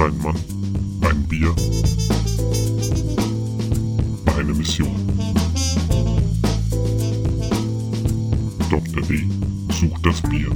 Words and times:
Ein 0.00 0.16
Mann, 0.22 0.34
ein 1.02 1.22
Bier, 1.28 1.54
eine 4.34 4.54
Mission. 4.54 4.88
Dr. 8.70 9.02
D 9.02 9.28
sucht 9.70 10.06
das 10.06 10.22
Bier. 10.22 10.48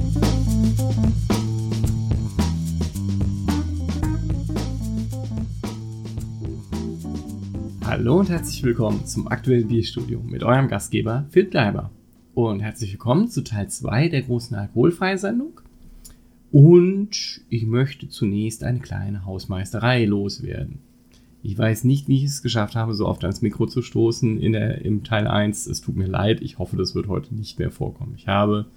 Hallo 7.85 8.17
und 8.17 8.29
herzlich 8.31 8.63
willkommen 8.63 9.05
zum 9.05 9.27
aktuellen 9.27 9.67
Bierstudio 9.67 10.21
mit 10.25 10.43
eurem 10.43 10.69
Gastgeber 10.69 11.27
Phil 11.29 11.45
Bleiber. 11.45 11.91
Und 12.33 12.61
herzlich 12.61 12.93
willkommen 12.93 13.29
zu 13.29 13.43
Teil 13.43 13.69
2 13.69 14.09
der 14.09 14.23
großen 14.23 14.57
alkoholfreien 14.57 15.19
Sendung. 15.19 15.61
Und 16.55 17.41
ich 17.49 17.65
möchte 17.65 18.07
zunächst 18.07 18.63
eine 18.63 18.79
kleine 18.79 19.25
Hausmeisterei 19.25 20.05
loswerden. 20.05 20.79
Ich 21.43 21.57
weiß 21.57 21.83
nicht, 21.83 22.07
wie 22.07 22.19
ich 22.19 22.23
es 22.23 22.41
geschafft 22.41 22.77
habe, 22.77 22.93
so 22.93 23.07
oft 23.07 23.25
ans 23.25 23.41
Mikro 23.41 23.65
zu 23.65 23.81
stoßen 23.81 24.39
in 24.39 24.53
der, 24.53 24.85
im 24.85 25.03
Teil 25.03 25.27
1. 25.27 25.67
Es 25.67 25.81
tut 25.81 25.97
mir 25.97 26.07
leid, 26.07 26.39
ich 26.41 26.57
hoffe, 26.57 26.77
das 26.77 26.95
wird 26.95 27.09
heute 27.09 27.35
nicht 27.35 27.59
mehr 27.59 27.71
vorkommen. 27.71 28.13
Ich 28.15 28.29
habe 28.29 28.67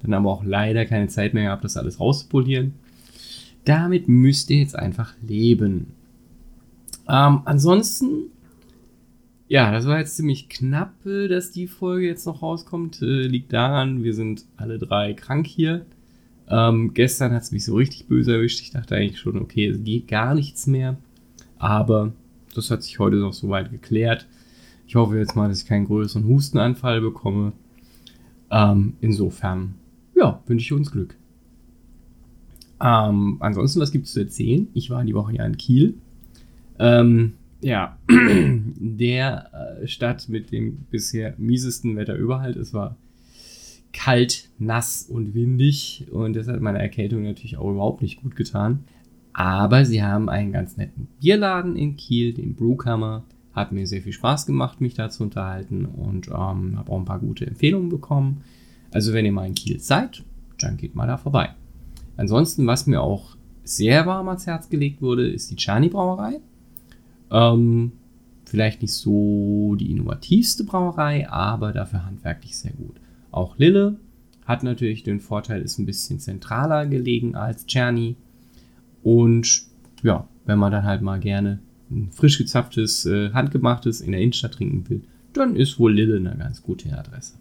dann 0.00 0.14
aber 0.14 0.30
auch 0.30 0.44
leider 0.44 0.86
keine 0.86 1.08
Zeit 1.08 1.34
mehr 1.34 1.46
gehabt, 1.46 1.64
das 1.64 1.76
alles 1.76 1.98
rauszupolieren. 1.98 2.74
Damit 3.64 4.06
müsst 4.06 4.48
ihr 4.50 4.58
jetzt 4.58 4.78
einfach 4.78 5.14
leben. 5.20 5.88
Ähm, 7.08 7.40
ansonsten, 7.46 8.30
ja, 9.48 9.72
das 9.72 9.88
war 9.88 9.98
jetzt 9.98 10.14
ziemlich 10.14 10.48
knapp, 10.48 10.94
dass 11.02 11.50
die 11.50 11.66
Folge 11.66 12.06
jetzt 12.06 12.26
noch 12.26 12.42
rauskommt. 12.42 13.02
Äh, 13.02 13.26
liegt 13.26 13.52
daran, 13.52 14.04
wir 14.04 14.14
sind 14.14 14.44
alle 14.56 14.78
drei 14.78 15.14
krank 15.14 15.48
hier. 15.48 15.84
Ähm, 16.48 16.92
gestern 16.94 17.32
hat 17.32 17.42
es 17.42 17.52
mich 17.52 17.64
so 17.64 17.74
richtig 17.74 18.06
böse 18.06 18.34
erwischt. 18.34 18.60
Ich 18.60 18.70
dachte 18.70 18.96
eigentlich 18.96 19.18
schon, 19.18 19.38
okay, 19.40 19.66
es 19.66 19.82
geht 19.82 20.08
gar 20.08 20.34
nichts 20.34 20.66
mehr. 20.66 20.96
Aber 21.58 22.12
das 22.54 22.70
hat 22.70 22.82
sich 22.82 22.98
heute 22.98 23.16
noch 23.16 23.32
soweit 23.32 23.70
geklärt. 23.70 24.26
Ich 24.86 24.96
hoffe 24.96 25.18
jetzt 25.18 25.34
mal, 25.34 25.48
dass 25.48 25.62
ich 25.62 25.66
keinen 25.66 25.86
größeren 25.86 26.26
Hustenanfall 26.26 27.00
bekomme. 27.00 27.52
Ähm, 28.50 28.94
insofern, 29.00 29.74
ja, 30.14 30.42
wünsche 30.46 30.64
ich 30.64 30.72
uns 30.72 30.90
Glück. 30.90 31.16
Ähm, 32.80 33.38
ansonsten, 33.40 33.80
was 33.80 33.92
gibt 33.92 34.06
es 34.06 34.12
zu 34.12 34.20
erzählen? 34.20 34.68
Ich 34.74 34.90
war 34.90 35.02
die 35.04 35.14
Woche 35.14 35.34
ja 35.34 35.46
in 35.46 35.56
Kiel. 35.56 35.94
Ähm, 36.78 37.34
ja, 37.62 37.96
der 38.08 39.80
äh, 39.82 39.86
Stadt 39.86 40.28
mit 40.28 40.52
dem 40.52 40.84
bisher 40.90 41.34
miesesten 41.38 41.96
Wetter 41.96 42.14
überhaupt. 42.14 42.56
Es 42.56 42.74
war 42.74 42.96
kalt, 43.94 44.50
nass 44.58 45.04
und 45.08 45.34
windig 45.34 46.06
und 46.10 46.36
das 46.36 46.48
hat 46.48 46.60
meine 46.60 46.80
Erkältung 46.80 47.22
natürlich 47.22 47.56
auch 47.56 47.70
überhaupt 47.70 48.02
nicht 48.02 48.20
gut 48.20 48.36
getan. 48.36 48.84
Aber 49.32 49.84
sie 49.84 50.02
haben 50.02 50.28
einen 50.28 50.52
ganz 50.52 50.76
netten 50.76 51.08
Bierladen 51.20 51.76
in 51.76 51.96
Kiel, 51.96 52.34
den 52.34 52.54
Brewkammer. 52.54 53.24
Hat 53.52 53.72
mir 53.72 53.86
sehr 53.86 54.02
viel 54.02 54.12
Spaß 54.12 54.46
gemacht, 54.46 54.80
mich 54.80 54.94
da 54.94 55.10
zu 55.10 55.22
unterhalten 55.22 55.86
und 55.86 56.28
ähm, 56.28 56.76
habe 56.76 56.90
auch 56.90 56.98
ein 56.98 57.04
paar 57.04 57.20
gute 57.20 57.46
Empfehlungen 57.46 57.88
bekommen. 57.88 58.42
Also 58.92 59.12
wenn 59.12 59.24
ihr 59.24 59.32
mal 59.32 59.46
in 59.46 59.54
Kiel 59.54 59.80
seid, 59.80 60.22
dann 60.58 60.76
geht 60.76 60.94
mal 60.94 61.06
da 61.06 61.16
vorbei. 61.16 61.50
Ansonsten, 62.16 62.66
was 62.66 62.86
mir 62.86 63.00
auch 63.00 63.36
sehr 63.64 64.06
warm 64.06 64.28
ans 64.28 64.46
Herz 64.46 64.68
gelegt 64.68 65.02
wurde, 65.02 65.28
ist 65.28 65.50
die 65.50 65.56
Chani 65.56 65.88
Brauerei. 65.88 66.40
Ähm, 67.30 67.92
vielleicht 68.44 68.82
nicht 68.82 68.92
so 68.92 69.74
die 69.76 69.90
innovativste 69.90 70.64
Brauerei, 70.64 71.28
aber 71.28 71.72
dafür 71.72 72.04
handwerklich 72.04 72.56
sehr 72.56 72.72
gut. 72.72 73.00
Auch 73.34 73.58
Lille 73.58 73.96
hat 74.44 74.62
natürlich 74.62 75.02
den 75.02 75.18
Vorteil, 75.18 75.62
ist 75.62 75.78
ein 75.78 75.86
bisschen 75.86 76.20
zentraler 76.20 76.86
gelegen 76.86 77.34
als 77.34 77.66
Czerny. 77.66 78.14
Und 79.02 79.62
ja, 80.04 80.28
wenn 80.46 80.60
man 80.60 80.70
dann 80.70 80.84
halt 80.84 81.02
mal 81.02 81.18
gerne 81.18 81.58
ein 81.90 82.10
frisch 82.12 82.38
gezapftes, 82.38 83.06
äh, 83.06 83.32
handgemachtes 83.32 84.00
in 84.00 84.12
der 84.12 84.20
Innenstadt 84.20 84.54
trinken 84.54 84.88
will, 84.88 85.02
dann 85.32 85.56
ist 85.56 85.80
wohl 85.80 85.92
Lille 85.92 86.16
eine 86.16 86.36
ganz 86.36 86.62
gute 86.62 86.96
Adresse. 86.96 87.34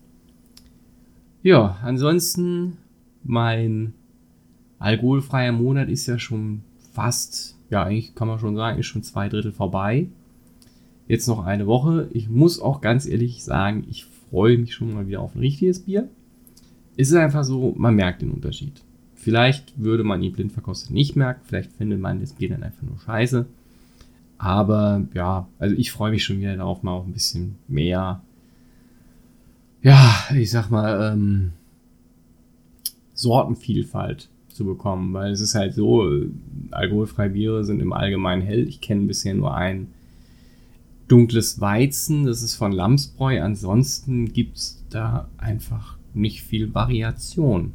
Ja, 1.44 1.78
ansonsten 1.84 2.78
mein 3.24 3.94
alkoholfreier 4.80 5.52
Monat 5.52 5.90
ist 5.90 6.08
ja 6.08 6.18
schon 6.18 6.64
fast, 6.92 7.56
ja, 7.70 7.84
eigentlich 7.84 8.16
kann 8.16 8.28
man 8.28 8.40
schon 8.40 8.56
sagen, 8.56 8.80
ist 8.80 8.88
schon 8.88 9.04
zwei 9.04 9.30
Drittel 9.30 9.52
vorbei. 9.52 10.08
Jetzt 11.08 11.28
noch 11.28 11.46
eine 11.46 11.68
Woche. 11.68 12.10
Ich 12.14 12.30
muss 12.30 12.60
auch 12.60 12.82
ganz 12.82 13.06
ehrlich 13.06 13.44
sagen, 13.44 13.86
ich 13.88 14.08
freue 14.34 14.58
mich 14.58 14.74
schon 14.74 14.92
mal 14.92 15.08
wieder 15.08 15.22
auf 15.22 15.36
ein 15.36 15.40
richtiges 15.40 15.82
Bier. 15.82 16.10
Es 16.98 17.10
ist 17.10 17.16
einfach 17.16 17.44
so, 17.44 17.76
man 17.78 17.94
merkt 17.94 18.24
den 18.24 18.32
Unterschied. 18.32 18.82
Vielleicht 19.14 19.80
würde 19.80 20.04
man 20.04 20.24
ihn 20.24 20.34
blind 20.34 20.52
verkostet 20.52 20.90
nicht 20.90 21.16
merken, 21.16 21.42
vielleicht 21.46 21.72
findet 21.74 22.00
man 22.00 22.20
das 22.20 22.34
Bier 22.34 22.50
dann 22.50 22.64
einfach 22.64 22.82
nur 22.82 22.98
scheiße. 23.00 23.46
Aber 24.40 25.06
ja, 25.14 25.48
also 25.60 25.76
ich 25.76 25.92
freue 25.92 26.10
mich 26.10 26.24
schon 26.24 26.40
wieder 26.40 26.58
darauf, 26.58 26.82
mal 26.82 26.94
auch 26.94 27.06
ein 27.06 27.14
bisschen 27.14 27.56
mehr, 27.68 28.24
ja, 29.84 30.12
ich 30.36 30.50
sag 30.50 30.72
mal, 30.72 31.14
ähm, 31.14 31.52
Sortenvielfalt 33.14 34.30
zu 34.48 34.66
bekommen, 34.66 35.14
weil 35.14 35.32
es 35.32 35.42
ist 35.42 35.54
halt 35.54 35.76
so, 35.76 36.12
alkoholfreie 36.72 37.30
Biere 37.30 37.64
sind 37.64 37.82
im 37.82 37.94
Allgemeinen 37.94 38.42
hell. 38.42 38.68
Ich 38.68 38.82
kenne 38.82 39.06
bisher 39.06 39.36
nur 39.36 39.54
ein 39.54 39.90
dunkles 41.08 41.60
Weizen, 41.60 42.26
das 42.26 42.42
ist 42.42 42.56
von 42.56 42.72
Lamsbräu. 42.72 43.42
Ansonsten 43.42 44.32
gibt 44.32 44.58
es 44.58 44.84
da 44.90 45.30
einfach 45.38 45.98
nicht 46.14 46.44
viel 46.44 46.74
Variation. 46.74 47.74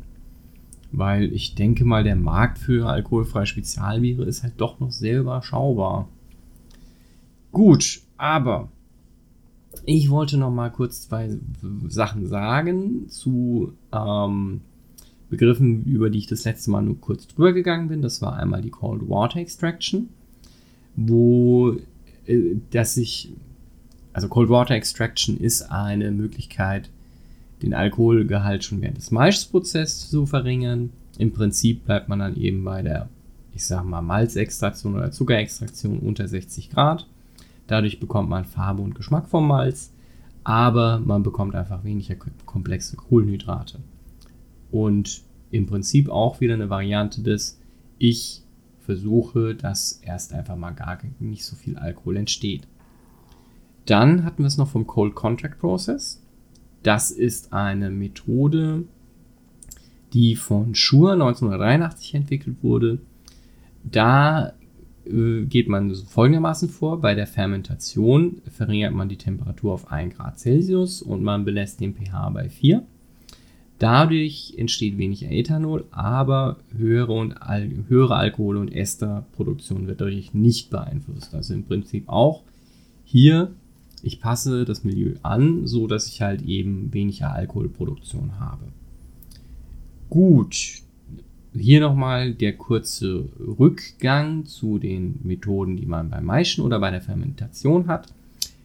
Weil 0.91 1.33
ich 1.33 1.55
denke 1.55 1.85
mal, 1.85 2.03
der 2.03 2.17
Markt 2.17 2.59
für 2.59 2.89
alkoholfreie 2.89 3.47
Spezialbiere 3.47 4.25
ist 4.25 4.43
halt 4.43 4.55
doch 4.57 4.81
noch 4.81 4.91
sehr 4.91 5.21
überschaubar. 5.21 6.09
Gut, 7.53 8.01
aber 8.17 8.69
ich 9.85 10.11
wollte 10.11 10.39
noch 10.39 10.51
mal 10.51 10.71
kurz 10.71 11.03
zwei 11.03 11.31
Sachen 11.89 12.27
sagen 12.27 13.09
zu 13.09 13.73
ähm, 13.93 14.63
Begriffen, 15.31 15.85
über 15.85 16.09
die 16.09 16.19
ich 16.19 16.27
das 16.27 16.45
letzte 16.45 16.71
Mal 16.71 16.83
nur 16.83 16.99
kurz 17.01 17.27
drüber 17.27 17.53
gegangen 17.53 17.89
bin. 17.89 18.01
Das 18.01 18.23
war 18.23 18.37
einmal 18.37 18.63
die 18.63 18.71
Cold 18.71 19.09
Water 19.09 19.41
Extraction, 19.41 20.09
wo 20.97 21.77
dass 22.71 22.95
sich, 22.95 23.33
also 24.13 24.29
Cold 24.29 24.51
Water 24.51 24.75
Extraction 24.75 25.37
ist 25.37 25.63
eine 25.71 26.11
Möglichkeit, 26.11 26.91
den 27.63 27.75
Alkoholgehalt 27.75 28.65
schon 28.65 28.81
während 28.81 28.99
des 28.99 29.11
Malzprozesses 29.11 30.11
zu 30.11 30.27
verringern. 30.27 30.91
Im 31.19 31.33
Prinzip 31.33 31.85
bleibt 31.85 32.09
man 32.09 32.21
dann 32.21 32.37
eben 32.37 32.63
bei 32.65 32.83
der, 32.83 33.09
ich 33.55 33.65
sag 33.65 33.85
mal, 33.85 34.03
Malzextraktion 34.03 34.95
oder 34.95 35.11
Zuckerextraktion 35.11 35.99
unter 35.99 36.29
60 36.29 36.71
Grad. 36.71 37.07
Dadurch 37.67 38.01
bekommt 38.01 38.31
man 38.31 38.45
Farbe 38.45 38.83
und 38.83 38.95
Geschmack 38.95 39.29
vom 39.29 39.49
Malz, 39.49 39.93
aber 40.45 41.01
man 41.01 41.23
bekommt 41.23 41.55
einfach 41.55 41.85
weniger 41.85 42.15
komplexe 42.47 42.97
Kohlenhydrate. 42.97 43.81
Und 44.71 45.23
im 45.51 45.67
Prinzip 45.67 46.09
auch 46.09 46.41
wieder 46.41 46.55
eine 46.55 46.71
Variante 46.71 47.23
des, 47.23 47.59
ich 47.99 48.43
versuche, 48.89 49.55
dass 49.55 50.01
erst 50.03 50.33
einfach 50.33 50.57
mal 50.57 50.71
gar 50.71 50.99
nicht 51.19 51.45
so 51.45 51.57
viel 51.57 51.77
Alkohol 51.77 52.17
entsteht. 52.17 52.67
Dann 53.85 54.25
hatten 54.25 54.43
wir 54.43 54.47
es 54.47 54.57
noch 54.57 54.69
vom 54.69 54.87
Cold 54.87 55.15
Contract 55.15 55.59
Process. 55.59 56.23
Das 56.83 57.11
ist 57.11 57.53
eine 57.53 57.91
Methode, 57.91 58.85
die 60.15 60.37
von 60.37 60.75
Schur 60.75 61.13
1983 61.13 62.15
entwickelt 62.15 62.63
wurde. 62.63 62.99
Da 63.85 64.55
äh, 65.05 65.45
geht 65.45 65.69
man 65.69 65.95
folgendermaßen 65.95 66.71
vor. 66.71 66.99
Bei 67.03 67.15
der 67.15 67.27
Fermentation 67.27 68.41
verringert 68.51 68.95
man 68.95 69.11
die 69.11 69.19
Temperatur 69.19 69.75
auf 69.75 69.93
1 69.93 70.17
Grad 70.17 70.39
Celsius 70.39 71.03
und 71.03 71.23
man 71.23 71.45
belässt 71.45 71.81
den 71.81 71.95
pH 71.95 72.31
bei 72.31 72.49
4. 72.49 72.87
Dadurch 73.79 74.55
entsteht 74.57 74.99
weniger 74.99 75.31
Ethanol, 75.31 75.85
aber 75.93 76.57
höhere, 76.77 77.13
und 77.13 77.33
Al 77.35 77.71
höhere 77.87 78.17
Alkohol- 78.17 78.57
und 78.57 78.75
Esterproduktion 78.75 79.87
wird 79.87 80.01
dadurch 80.01 80.35
nicht 80.35 80.71
beeinflusst. 80.71 81.33
Also 81.35 81.55
im 81.55 81.65
Prinzip 81.65 82.09
auch 82.09 82.43
hier, 83.05 83.53
ich 84.03 84.21
passe 84.21 84.65
das 84.65 84.83
Milieu 84.83 85.15
an, 85.23 85.67
so 85.67 85.87
dass 85.87 86.09
ich 86.09 86.23
halt 86.23 86.43
eben 86.43 86.93
weniger 86.93 87.33
Alkoholproduktion 87.33 88.41
habe. 88.41 88.65
Gut, 90.11 90.83
hier 91.55 91.81
nochmal 91.81 92.35
der 92.35 92.57
kurze 92.57 93.29
Rückgang 93.39 94.45
zu 94.45 94.79
den 94.79 95.21
Methoden, 95.23 95.77
die 95.77 95.87
man 95.87 96.11
beim 96.11 96.25
Maischen 96.25 96.65
oder 96.65 96.81
bei 96.81 96.91
der 96.91 97.01
Fermentation 97.01 97.87
hat. 97.87 98.13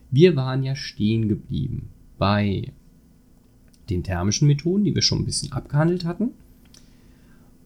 Wir 0.09 0.35
waren 0.35 0.63
ja 0.63 0.75
stehen 0.75 1.27
geblieben 1.27 1.89
bei 2.17 2.71
den 3.93 4.03
thermischen 4.03 4.47
Methoden, 4.47 4.83
die 4.83 4.95
wir 4.95 5.01
schon 5.01 5.19
ein 5.19 5.25
bisschen 5.25 5.51
abgehandelt 5.51 6.05
hatten. 6.05 6.31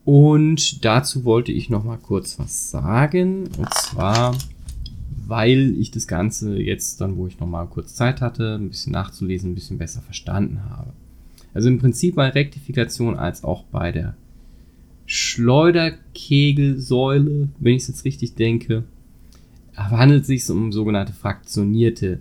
Und 0.06 0.86
dazu 0.86 1.26
wollte 1.26 1.52
ich 1.52 1.70
noch 1.70 1.84
mal 1.84 1.98
kurz 1.98 2.40
was 2.40 2.72
sagen. 2.72 3.50
Und 3.58 3.74
zwar, 3.74 4.38
weil 5.28 5.76
ich 5.78 5.92
das 5.92 6.08
Ganze 6.08 6.62
jetzt 6.62 7.02
dann, 7.02 7.18
wo 7.18 7.28
ich 7.28 7.40
noch 7.40 7.48
mal 7.48 7.66
kurz 7.66 7.96
Zeit 7.96 8.22
hatte, 8.22 8.56
ein 8.56 8.70
bisschen 8.70 8.94
nachzulesen, 8.94 9.52
ein 9.52 9.56
bisschen 9.56 9.78
besser 9.78 10.02
verstanden 10.02 10.62
habe. 10.70 10.94
Also 11.54 11.68
im 11.68 11.80
Prinzip 11.80 12.16
bei 12.16 12.30
Rektifikation 12.30 13.18
als 13.18 13.44
auch 13.44 13.64
bei 13.64 13.92
der 13.92 14.16
Schleuderkegelsäule, 15.08 17.50
wenn 17.60 17.76
ich 17.76 17.82
es 17.82 17.90
jetzt 17.90 18.06
richtig 18.06 18.36
denke, 18.36 18.86
handelt 19.76 20.22
es 20.22 20.28
sich 20.28 20.50
um 20.50 20.72
sogenannte 20.72 21.12
fraktionierte 21.14 22.20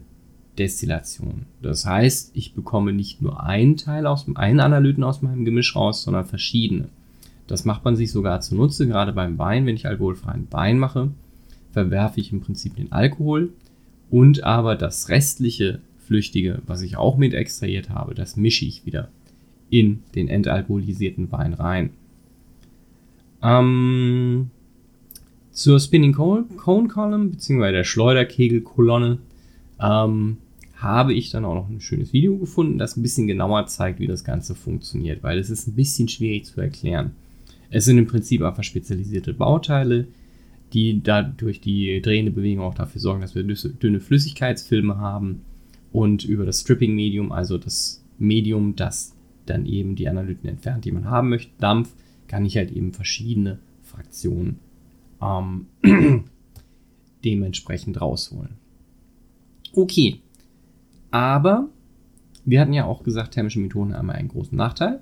Destillation. 0.58 1.46
Das 1.62 1.86
heißt, 1.86 2.32
ich 2.34 2.54
bekomme 2.54 2.92
nicht 2.92 3.22
nur 3.22 3.42
einen 3.42 3.76
Teil 3.76 4.06
aus 4.06 4.26
einen 4.34 4.60
Analyten 4.60 5.04
aus 5.04 5.22
meinem 5.22 5.44
Gemisch 5.44 5.76
raus, 5.76 6.02
sondern 6.02 6.24
verschiedene. 6.24 6.88
Das 7.46 7.64
macht 7.64 7.84
man 7.84 7.96
sich 7.96 8.10
sogar 8.10 8.40
zunutze, 8.40 8.86
gerade 8.86 9.12
beim 9.12 9.38
Wein, 9.38 9.66
wenn 9.66 9.76
ich 9.76 9.86
alkoholfreien 9.86 10.48
Wein 10.50 10.78
mache, 10.78 11.10
verwerfe 11.72 12.20
ich 12.20 12.32
im 12.32 12.40
Prinzip 12.40 12.76
den 12.76 12.92
Alkohol 12.92 13.50
und 14.10 14.44
aber 14.44 14.76
das 14.76 15.08
restliche 15.08 15.80
Flüchtige, 15.98 16.60
was 16.66 16.82
ich 16.82 16.96
auch 16.96 17.16
mit 17.16 17.34
extrahiert 17.34 17.90
habe, 17.90 18.14
das 18.14 18.36
mische 18.36 18.64
ich 18.64 18.86
wieder 18.86 19.08
in 19.70 20.02
den 20.14 20.28
entalkoholisierten 20.28 21.30
Wein 21.32 21.54
rein. 21.54 21.90
Ähm, 23.42 24.50
zur 25.50 25.80
Spinning 25.80 26.12
Cone 26.12 26.88
Column 26.88 27.30
bzw. 27.32 27.72
der 27.72 27.84
Schleuderkegelkolonne 27.84 29.18
ähm, 29.80 30.38
habe 30.76 31.14
ich 31.14 31.30
dann 31.30 31.44
auch 31.44 31.54
noch 31.54 31.68
ein 31.68 31.80
schönes 31.80 32.12
Video 32.12 32.36
gefunden, 32.36 32.78
das 32.78 32.96
ein 32.96 33.02
bisschen 33.02 33.26
genauer 33.26 33.66
zeigt, 33.66 33.98
wie 33.98 34.06
das 34.06 34.24
Ganze 34.24 34.54
funktioniert, 34.54 35.22
weil 35.22 35.38
es 35.38 35.50
ist 35.50 35.66
ein 35.66 35.74
bisschen 35.74 36.08
schwierig 36.08 36.44
zu 36.44 36.60
erklären. 36.60 37.12
Es 37.70 37.86
sind 37.86 37.98
im 37.98 38.06
Prinzip 38.06 38.42
einfach 38.42 38.62
spezialisierte 38.62 39.32
Bauteile, 39.32 40.06
die 40.72 41.02
dadurch 41.02 41.60
die 41.60 42.00
drehende 42.02 42.30
Bewegung 42.30 42.64
auch 42.64 42.74
dafür 42.74 43.00
sorgen, 43.00 43.22
dass 43.22 43.34
wir 43.34 43.42
dünne 43.42 44.00
Flüssigkeitsfilme 44.00 44.98
haben 44.98 45.42
und 45.92 46.24
über 46.24 46.44
das 46.44 46.60
Stripping-Medium, 46.60 47.32
also 47.32 47.56
das 47.56 48.04
Medium, 48.18 48.76
das 48.76 49.14
dann 49.46 49.64
eben 49.64 49.96
die 49.96 50.08
Analyten 50.08 50.48
entfernt, 50.48 50.84
die 50.84 50.92
man 50.92 51.06
haben 51.08 51.30
möchte, 51.30 51.52
Dampf, 51.58 51.94
kann 52.28 52.44
ich 52.44 52.56
halt 52.56 52.72
eben 52.72 52.92
verschiedene 52.92 53.58
Fraktionen 53.82 54.58
ähm, 55.22 55.66
dementsprechend 57.24 58.00
rausholen. 58.00 58.56
Okay, 59.72 60.20
aber 61.16 61.70
wir 62.44 62.60
hatten 62.60 62.74
ja 62.74 62.84
auch 62.84 63.02
gesagt, 63.02 63.32
thermische 63.32 63.58
Methoden 63.58 63.96
haben 63.96 64.10
einen 64.10 64.28
großen 64.28 64.56
Nachteil. 64.56 65.00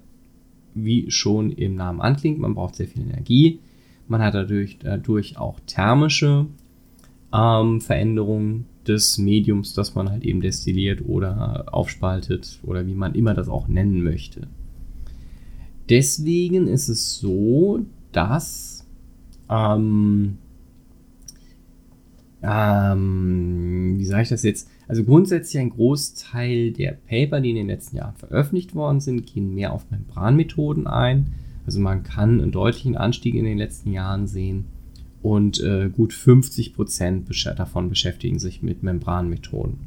Wie 0.73 1.11
schon 1.11 1.51
im 1.51 1.75
Namen 1.75 2.01
anklingt, 2.01 2.39
man 2.39 2.55
braucht 2.55 2.77
sehr 2.77 2.87
viel 2.87 3.03
Energie. 3.03 3.59
Man 4.07 4.23
hat 4.23 4.35
dadurch, 4.35 4.79
dadurch 4.79 5.39
auch 5.39 5.59
thermische 5.67 6.47
ähm, 7.33 7.81
Veränderungen 7.81 8.67
des 8.87 9.19
Mediums, 9.19 9.75
das 9.75 9.97
man 9.97 10.09
halt 10.09 10.25
eben 10.25 10.41
destilliert 10.41 11.01
oder 11.05 11.65
aufspaltet 11.73 12.61
oder 12.63 12.87
wie 12.87 12.95
man 12.95 13.17
immer 13.17 13.35
das 13.35 13.49
auch 13.49 13.67
nennen 13.67 14.05
möchte. 14.05 14.47
Deswegen 15.89 16.69
ist 16.69 16.89
es 16.89 17.19
so, 17.19 17.85
dass 18.13 18.87
ähm, 19.51 20.39
ähm, 22.41 23.95
wie 23.99 24.05
sage 24.05 24.23
ich 24.23 24.29
das 24.29 24.45
jetzt? 24.45 24.71
Also 24.87 25.05
grundsätzlich 25.05 25.61
ein 25.61 25.71
Großteil 25.71 26.73
der 26.73 26.93
Paper, 26.93 27.41
die 27.41 27.51
in 27.51 27.57
den 27.57 27.69
letzten 27.69 27.97
Jahren 27.97 28.17
veröffentlicht 28.17 28.75
worden 28.75 29.01
sind, 29.01 29.27
gehen 29.27 29.55
mehr 29.55 29.73
auf 29.73 29.91
Membranmethoden 29.91 30.87
ein. 30.87 31.29
Also 31.67 31.81
man 31.81 32.03
kann 32.03 32.41
einen 32.41 32.53
deutlichen 32.53 32.97
Anstieg 32.97 33.35
in 33.35 33.45
den 33.45 33.59
letzten 33.59 33.93
Jahren 33.93 34.27
sehen 34.27 34.67
und 35.23 35.59
äh, 35.61 35.89
gut 35.91 36.13
50 36.13 36.75
Prozent 36.75 37.27
davon 37.57 37.89
beschäftigen 37.89 38.39
sich 38.39 38.63
mit 38.63 38.83
Membranmethoden. 38.83 39.79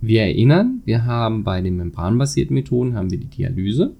Wir 0.00 0.22
erinnern, 0.22 0.80
wir 0.86 1.04
haben 1.04 1.44
bei 1.44 1.60
den 1.60 1.76
membranbasierten 1.76 2.54
Methoden 2.54 2.94
haben 2.94 3.10
wir 3.10 3.18
die 3.18 3.26
Dialyse, 3.26 3.92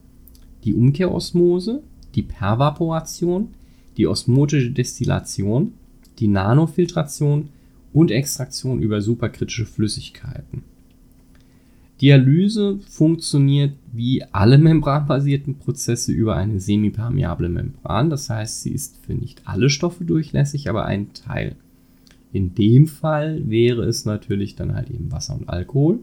die 0.64 0.74
Umkehrosmose, 0.74 1.82
die 2.14 2.22
Pervaporation, 2.22 3.48
die 3.96 4.06
osmotische 4.06 4.70
Destillation, 4.70 5.74
die 6.18 6.28
Nanofiltration 6.28 7.50
und 7.94 8.10
Extraktion 8.10 8.82
über 8.82 9.00
superkritische 9.00 9.64
Flüssigkeiten. 9.64 10.64
Dialyse 12.00 12.80
funktioniert 12.88 13.72
wie 13.92 14.24
alle 14.32 14.58
membranbasierten 14.58 15.58
Prozesse 15.58 16.12
über 16.12 16.36
eine 16.36 16.60
semipermeable 16.60 17.48
Membran, 17.48 18.10
das 18.10 18.28
heißt, 18.28 18.62
sie 18.62 18.72
ist 18.72 18.98
für 19.06 19.14
nicht 19.14 19.42
alle 19.44 19.70
Stoffe 19.70 20.04
durchlässig, 20.04 20.68
aber 20.68 20.84
ein 20.84 21.14
Teil. 21.14 21.54
In 22.32 22.56
dem 22.56 22.88
Fall 22.88 23.48
wäre 23.48 23.84
es 23.84 24.04
natürlich 24.04 24.56
dann 24.56 24.74
halt 24.74 24.90
eben 24.90 25.12
Wasser 25.12 25.36
und 25.36 25.48
Alkohol. 25.48 26.00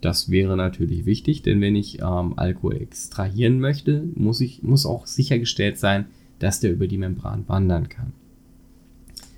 Das 0.00 0.30
wäre 0.30 0.56
natürlich 0.56 1.06
wichtig, 1.06 1.42
denn 1.42 1.60
wenn 1.60 1.76
ich 1.76 2.00
ähm, 2.00 2.34
Alkohol 2.36 2.76
extrahieren 2.76 3.60
möchte, 3.60 4.02
muss, 4.16 4.40
ich, 4.40 4.64
muss 4.64 4.84
auch 4.84 5.06
sichergestellt 5.06 5.78
sein, 5.78 6.06
dass 6.40 6.58
der 6.58 6.72
über 6.72 6.88
die 6.88 6.98
Membran 6.98 7.44
wandern 7.46 7.88
kann. 7.88 8.12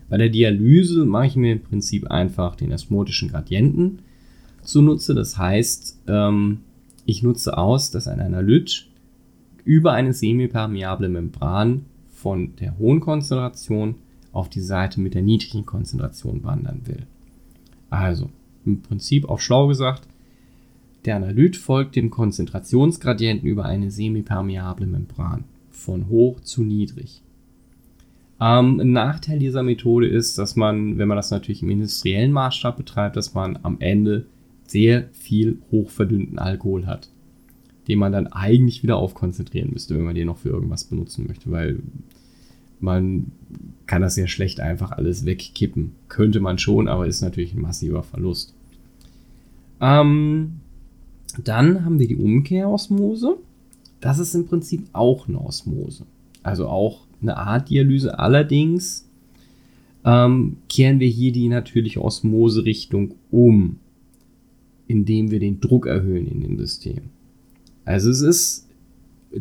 Bei 0.08 0.16
der 0.16 0.28
Dialyse 0.28 1.04
mache 1.04 1.26
ich 1.26 1.36
mir 1.36 1.52
im 1.52 1.62
Prinzip 1.62 2.10
einfach 2.10 2.56
den 2.56 2.72
osmotischen 2.72 3.28
Gradienten 3.28 4.00
zunutze. 4.62 5.14
Das 5.14 5.36
heißt, 5.36 6.02
ähm, 6.08 6.58
ich 7.04 7.22
nutze 7.22 7.56
aus, 7.56 7.90
dass 7.90 8.08
ein 8.08 8.20
Analyt 8.20 8.86
über 9.64 9.92
eine 9.92 10.12
semipermeable 10.12 11.08
Membran 11.08 11.86
von 12.12 12.54
der 12.56 12.78
hohen 12.78 13.00
Konzentration 13.00 13.96
auf 14.32 14.48
die 14.48 14.60
Seite 14.60 15.00
mit 15.00 15.14
der 15.14 15.22
niedrigen 15.22 15.66
Konzentration 15.66 16.44
wandern 16.44 16.82
will. 16.84 17.06
Also, 17.90 18.30
im 18.64 18.82
Prinzip 18.82 19.28
auch 19.28 19.40
schlau 19.40 19.66
gesagt, 19.68 20.06
der 21.04 21.16
Analyt 21.16 21.56
folgt 21.56 21.96
dem 21.96 22.10
Konzentrationsgradienten 22.10 23.48
über 23.48 23.64
eine 23.64 23.90
semipermeable 23.90 24.86
Membran 24.86 25.44
von 25.70 26.08
hoch 26.08 26.40
zu 26.40 26.62
niedrig. 26.62 27.22
Ähm, 28.40 28.80
ein 28.80 28.92
Nachteil 28.92 29.38
dieser 29.38 29.62
Methode 29.62 30.06
ist, 30.06 30.38
dass 30.38 30.56
man, 30.56 30.98
wenn 30.98 31.08
man 31.08 31.16
das 31.16 31.30
natürlich 31.30 31.62
im 31.62 31.70
industriellen 31.70 32.32
Maßstab 32.32 32.76
betreibt, 32.76 33.16
dass 33.16 33.34
man 33.34 33.58
am 33.62 33.80
Ende 33.80 34.26
sehr 34.66 35.08
viel 35.12 35.58
hochverdünnten 35.70 36.38
Alkohol 36.38 36.86
hat, 36.86 37.08
den 37.88 37.98
man 37.98 38.12
dann 38.12 38.26
eigentlich 38.26 38.82
wieder 38.82 38.96
aufkonzentrieren 38.96 39.70
müsste, 39.72 39.96
wenn 39.96 40.04
man 40.04 40.14
den 40.14 40.26
noch 40.26 40.38
für 40.38 40.50
irgendwas 40.50 40.84
benutzen 40.84 41.26
möchte, 41.26 41.50
weil 41.50 41.78
man 42.78 43.32
kann 43.86 44.02
das 44.02 44.16
sehr 44.16 44.26
schlecht 44.26 44.60
einfach 44.60 44.90
alles 44.90 45.24
wegkippen. 45.24 45.92
Könnte 46.08 46.40
man 46.40 46.58
schon, 46.58 46.88
aber 46.88 47.06
ist 47.06 47.22
natürlich 47.22 47.54
ein 47.54 47.62
massiver 47.62 48.02
Verlust. 48.02 48.54
Ähm, 49.80 50.60
dann 51.42 51.84
haben 51.84 51.98
wir 51.98 52.08
die 52.08 52.16
Umkehrosmose. 52.16 53.38
Das 54.00 54.18
ist 54.18 54.34
im 54.34 54.46
Prinzip 54.46 54.88
auch 54.92 55.28
eine 55.28 55.40
Osmose. 55.40 56.04
Also 56.42 56.68
auch 56.68 57.05
eine 57.20 57.36
Art 57.36 57.70
Dialyse. 57.70 58.18
Allerdings 58.18 59.08
ähm, 60.04 60.58
kehren 60.68 61.00
wir 61.00 61.08
hier 61.08 61.32
die 61.32 61.48
natürliche 61.48 62.02
Osmoserichtung 62.02 63.14
um, 63.30 63.78
indem 64.86 65.30
wir 65.30 65.40
den 65.40 65.60
Druck 65.60 65.86
erhöhen 65.86 66.26
in 66.26 66.40
dem 66.40 66.58
System. 66.58 67.10
Also 67.84 68.10
es 68.10 68.20
ist 68.20 68.68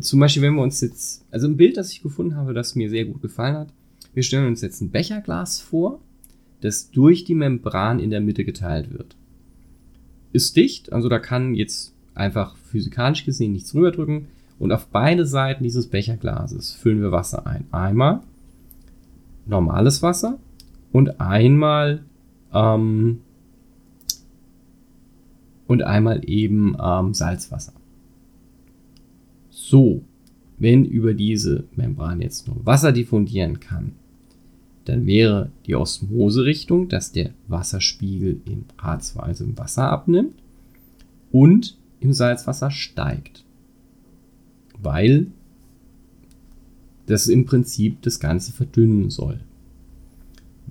zum 0.00 0.20
Beispiel, 0.20 0.42
wenn 0.42 0.54
wir 0.54 0.62
uns 0.62 0.80
jetzt, 0.80 1.24
also 1.30 1.46
ein 1.46 1.56
Bild, 1.56 1.76
das 1.76 1.92
ich 1.92 2.02
gefunden 2.02 2.36
habe, 2.36 2.52
das 2.52 2.74
mir 2.74 2.90
sehr 2.90 3.04
gut 3.04 3.22
gefallen 3.22 3.56
hat. 3.56 3.68
Wir 4.14 4.22
stellen 4.22 4.46
uns 4.46 4.60
jetzt 4.60 4.80
ein 4.80 4.90
Becherglas 4.90 5.60
vor, 5.60 6.00
das 6.60 6.90
durch 6.90 7.24
die 7.24 7.34
Membran 7.34 7.98
in 7.98 8.10
der 8.10 8.20
Mitte 8.20 8.44
geteilt 8.44 8.92
wird. 8.92 9.16
Ist 10.32 10.56
dicht, 10.56 10.92
also 10.92 11.08
da 11.08 11.18
kann 11.18 11.54
jetzt 11.54 11.94
einfach 12.14 12.56
physikalisch 12.56 13.24
gesehen 13.24 13.52
nichts 13.52 13.74
rüberdrücken. 13.74 14.26
Und 14.58 14.72
auf 14.72 14.86
beide 14.86 15.26
Seiten 15.26 15.64
dieses 15.64 15.86
Becherglases 15.86 16.72
füllen 16.72 17.02
wir 17.02 17.12
Wasser 17.12 17.46
ein. 17.46 17.66
Einmal 17.72 18.20
normales 19.46 20.02
Wasser 20.02 20.38
und 20.92 21.20
einmal 21.20 22.02
ähm, 22.52 23.20
und 25.66 25.82
einmal 25.82 26.28
eben 26.28 26.76
ähm, 26.80 27.12
Salzwasser. 27.12 27.72
So, 29.50 30.02
wenn 30.58 30.84
über 30.84 31.12
diese 31.12 31.64
Membran 31.74 32.20
jetzt 32.20 32.46
nur 32.46 32.64
Wasser 32.64 32.92
diffundieren 32.92 33.60
kann, 33.60 33.92
dann 34.84 35.06
wäre 35.06 35.50
die 35.66 35.74
Osmoserichtung, 35.74 36.88
dass 36.88 37.10
der 37.10 37.30
Wasserspiegel 37.48 38.40
im 38.44 38.64
H2, 38.78 39.18
also 39.18 39.44
im 39.44 39.58
Wasser 39.58 39.90
abnimmt 39.90 40.34
und 41.32 41.76
im 42.00 42.12
Salzwasser 42.12 42.70
steigt 42.70 43.45
weil 44.82 45.28
das 47.06 47.28
im 47.28 47.44
Prinzip 47.44 48.02
das 48.02 48.20
Ganze 48.20 48.52
verdünnen 48.52 49.10
soll. 49.10 49.40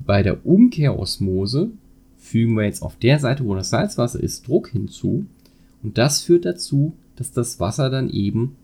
Bei 0.06 0.22
der 0.22 0.46
Umkehrosmose 0.46 1.72
fügen 2.18 2.56
wir 2.56 2.66
jetzt 2.66 2.82
auf 2.82 2.98
der 2.98 3.20
Seite, 3.20 3.46
wo 3.46 3.56
das 3.56 3.70
Salzwasser 3.70 4.20
ist, 4.20 4.48
Druck 4.48 4.70
hinzu 4.70 5.26
und 5.84 5.98
das 5.98 6.22
führt 6.22 6.46
dazu, 6.46 6.94
dass 7.16 7.32
das 7.32 7.60
Wasser 7.60 7.90
dann 7.90 8.10
eben 8.10 8.56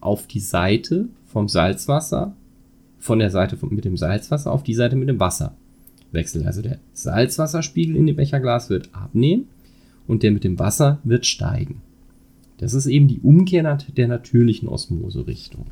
auf 0.00 0.26
die 0.26 0.40
Seite 0.40 1.08
vom 1.24 1.48
Salzwasser, 1.48 2.36
von 2.98 3.18
der 3.18 3.30
Seite 3.30 3.58
mit 3.70 3.84
dem 3.84 3.96
Salzwasser 3.96 4.52
auf 4.52 4.62
die 4.62 4.74
Seite 4.74 4.96
mit 4.96 5.08
dem 5.08 5.18
Wasser 5.18 5.56
wechselt. 6.12 6.46
Also 6.46 6.62
der 6.62 6.78
Salzwasserspiegel 6.92 7.96
in 7.96 8.06
dem 8.06 8.16
Becherglas 8.16 8.70
wird 8.70 8.90
abnehmen 8.94 9.48
und 10.06 10.22
der 10.22 10.30
mit 10.30 10.44
dem 10.44 10.58
Wasser 10.58 10.98
wird 11.04 11.26
steigen. 11.26 11.80
Das 12.62 12.74
ist 12.74 12.86
eben 12.86 13.08
die 13.08 13.18
Umkehr 13.18 13.76
der 13.96 14.06
natürlichen 14.06 14.68
Osmoserichtung. 14.68 15.66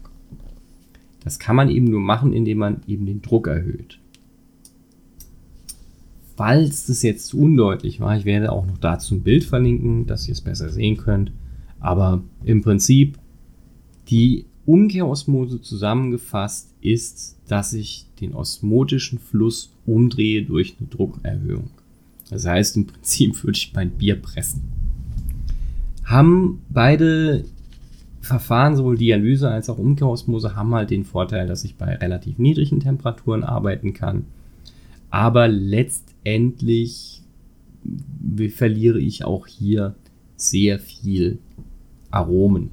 Das 1.23 1.38
kann 1.38 1.54
man 1.54 1.70
eben 1.70 1.85
nur 1.85 2.00
machen, 2.00 2.32
indem 2.32 2.59
man 2.59 2.82
eben 2.88 3.06
den 3.06 3.23
Druck 3.23 3.47
erhöht. 3.47 4.00
Falls 6.35 6.87
das 6.87 7.02
jetzt 7.02 7.28
zu 7.28 7.38
undeutlich 7.38 8.00
war, 8.00 8.16
ich 8.16 8.25
werde 8.25 8.50
auch 8.50 8.66
noch 8.66 8.78
dazu 8.78 9.14
ein 9.14 9.23
Bild 9.23 9.44
verlinken, 9.44 10.09
dass 10.09 10.26
ihr 10.26 10.32
es 10.32 10.40
besser 10.40 10.68
sehen 10.68 10.97
könnt. 10.97 11.30
Aber 11.78 12.25
im 12.42 12.61
Prinzip 12.61 13.20
die 14.09 14.47
Umkehrosmose 14.66 15.61
zusammengefasst 15.61 16.75
ist, 16.80 17.38
dass 17.47 17.73
ich 17.73 18.06
den 18.20 18.35
osmotischen 18.35 19.20
Fluss 19.20 19.76
umdrehe 19.87 20.42
durch 20.42 20.75
eine 20.80 20.88
Druckerhöhung. 20.88 21.70
Das 22.30 22.47
heißt, 22.47 22.76
im 22.78 22.88
Prinzip 22.88 23.44
würde 23.44 23.56
ich 23.56 23.73
mein 23.76 23.90
Bier 23.90 24.16
pressen. 24.16 24.79
Haben 26.10 26.62
beide 26.68 27.44
Verfahren, 28.20 28.74
sowohl 28.74 28.98
Dialyse 28.98 29.48
als 29.48 29.70
auch 29.70 29.78
Umkehrosmose, 29.78 30.56
haben 30.56 30.74
halt 30.74 30.90
den 30.90 31.04
Vorteil, 31.04 31.46
dass 31.46 31.62
ich 31.62 31.76
bei 31.76 31.94
relativ 31.94 32.36
niedrigen 32.36 32.80
Temperaturen 32.80 33.44
arbeiten 33.44 33.94
kann. 33.94 34.24
Aber 35.08 35.46
letztendlich 35.46 37.22
verliere 38.56 38.98
ich 38.98 39.24
auch 39.24 39.46
hier 39.46 39.94
sehr 40.34 40.80
viel 40.80 41.38
Aromen. 42.10 42.70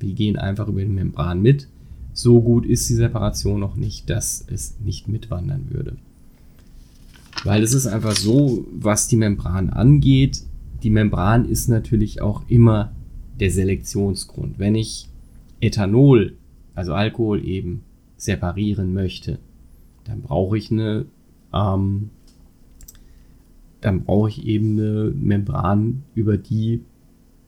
Wir 0.00 0.14
gehen 0.14 0.36
einfach 0.36 0.66
über 0.66 0.80
die 0.80 0.88
Membran 0.88 1.42
mit. 1.42 1.68
So 2.14 2.40
gut 2.40 2.64
ist 2.64 2.88
die 2.88 2.94
Separation 2.94 3.60
noch 3.60 3.76
nicht, 3.76 4.08
dass 4.08 4.42
es 4.50 4.80
nicht 4.82 5.06
mitwandern 5.06 5.66
würde. 5.68 5.96
Weil 7.44 7.62
es 7.62 7.74
ist 7.74 7.86
einfach 7.86 8.16
so, 8.16 8.66
was 8.72 9.06
die 9.06 9.16
Membran 9.16 9.68
angeht, 9.68 10.44
die 10.84 10.90
Membran 10.90 11.46
ist 11.46 11.68
natürlich 11.68 12.20
auch 12.20 12.42
immer 12.48 12.92
der 13.40 13.50
Selektionsgrund. 13.50 14.58
Wenn 14.58 14.74
ich 14.74 15.08
Ethanol, 15.60 16.36
also 16.74 16.92
Alkohol 16.92 17.42
eben, 17.44 17.82
separieren 18.16 18.92
möchte, 18.92 19.38
dann 20.04 20.20
brauche 20.20 20.58
ich 20.58 20.70
eine, 20.70 21.06
ähm, 21.52 22.10
dann 23.80 24.04
brauche 24.04 24.28
ich 24.28 24.46
eben 24.46 24.78
eine 24.78 25.12
Membran, 25.14 26.02
über 26.14 26.36
die 26.36 26.82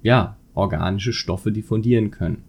ja 0.02 0.37
organische 0.55 1.12
Stoffe 1.12 1.52
diffundieren 1.52 2.11
können. 2.11 2.43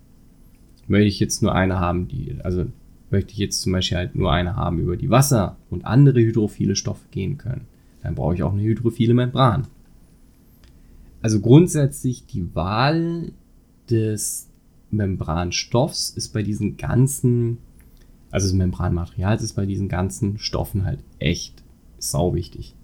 Möchte 0.88 1.08
ich 1.08 1.20
jetzt 1.20 1.42
nur 1.42 1.54
eine 1.54 1.80
haben, 1.80 2.08
die, 2.08 2.36
also 2.44 2.66
möchte 3.12 3.34
ich 3.34 3.40
jetzt 3.40 3.62
zum 3.62 3.74
Beispiel 3.74 3.98
halt 3.98 4.16
nur 4.16 4.32
eine 4.32 4.56
haben, 4.56 4.80
über 4.80 4.96
die 4.96 5.10
Wasser 5.10 5.58
und 5.70 5.86
andere 5.86 6.20
hydrophile 6.22 6.78
Stoffe 6.78 7.08
gehen 7.12 7.38
können, 7.38 7.68
dann 8.04 8.16
brauche 8.16 8.36
ich 8.36 8.44
auch 8.44 8.54
eine 8.54 8.64
hydrophile 8.64 9.14
Membran. 9.14 9.68
Also 11.22 11.40
grundsätzlich 11.40 12.26
die 12.26 12.54
Wahl 12.56 13.32
des 13.90 14.50
Membranstoffs 14.92 16.12
ist 16.12 16.30
bei 16.30 16.44
diesen 16.44 16.78
ganzen, 16.78 17.58
also 18.32 18.48
des 18.48 18.54
Membranmaterials 18.54 19.44
ist 19.44 19.54
bei 19.54 19.66
diesen 19.66 19.90
ganzen 19.90 20.38
Stoffen 20.38 20.86
halt 20.86 21.00
echt 21.20 21.64
sau 21.98 22.34
wichtig. 22.36 22.76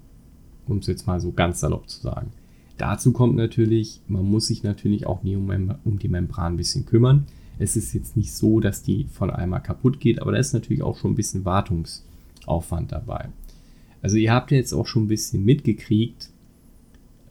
Um 0.67 0.77
es 0.77 0.87
jetzt 0.87 1.07
mal 1.07 1.19
so 1.19 1.31
ganz 1.31 1.59
salopp 1.59 1.89
zu 1.89 2.01
sagen. 2.01 2.31
Dazu 2.77 3.11
kommt 3.11 3.35
natürlich, 3.35 4.01
man 4.07 4.25
muss 4.25 4.47
sich 4.47 4.63
natürlich 4.63 5.05
auch 5.05 5.23
nie 5.23 5.35
um, 5.35 5.75
um 5.83 5.99
die 5.99 6.07
Membran 6.07 6.53
ein 6.53 6.57
bisschen 6.57 6.85
kümmern. 6.85 7.27
Es 7.59 7.75
ist 7.75 7.93
jetzt 7.93 8.17
nicht 8.17 8.33
so, 8.33 8.59
dass 8.59 8.81
die 8.81 9.05
von 9.11 9.29
einmal 9.29 9.61
kaputt 9.61 9.99
geht, 9.99 10.21
aber 10.21 10.31
da 10.31 10.39
ist 10.39 10.53
natürlich 10.53 10.81
auch 10.81 10.97
schon 10.97 11.11
ein 11.11 11.15
bisschen 11.15 11.45
Wartungsaufwand 11.45 12.91
dabei. 12.91 13.29
Also 14.01 14.17
ihr 14.17 14.33
habt 14.33 14.51
jetzt 14.51 14.73
auch 14.73 14.87
schon 14.87 15.03
ein 15.03 15.07
bisschen 15.07 15.45
mitgekriegt, 15.45 16.29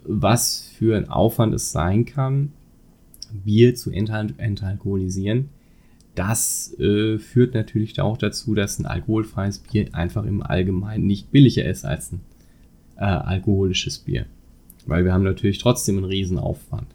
was 0.04 0.60
für 0.76 0.96
ein 0.96 1.08
Aufwand 1.08 1.54
es 1.54 1.72
sein 1.72 2.04
kann, 2.04 2.52
Bier 3.44 3.74
zu 3.74 3.90
entalkoholisieren. 3.90 5.48
Das 6.14 6.78
äh, 6.78 7.18
führt 7.18 7.54
natürlich 7.54 7.98
auch 8.00 8.18
dazu, 8.18 8.54
dass 8.54 8.78
ein 8.78 8.86
alkoholfreies 8.86 9.60
Bier 9.60 9.88
einfach 9.92 10.24
im 10.24 10.42
Allgemeinen 10.42 11.06
nicht 11.06 11.30
billiger 11.30 11.64
ist 11.64 11.84
als 11.84 12.12
ein 12.12 12.20
äh, 12.96 13.04
alkoholisches 13.04 13.98
Bier. 13.98 14.26
Weil 14.86 15.04
wir 15.04 15.12
haben 15.12 15.24
natürlich 15.24 15.58
trotzdem 15.58 15.96
einen 15.96 16.04
Riesenaufwand. 16.04 16.88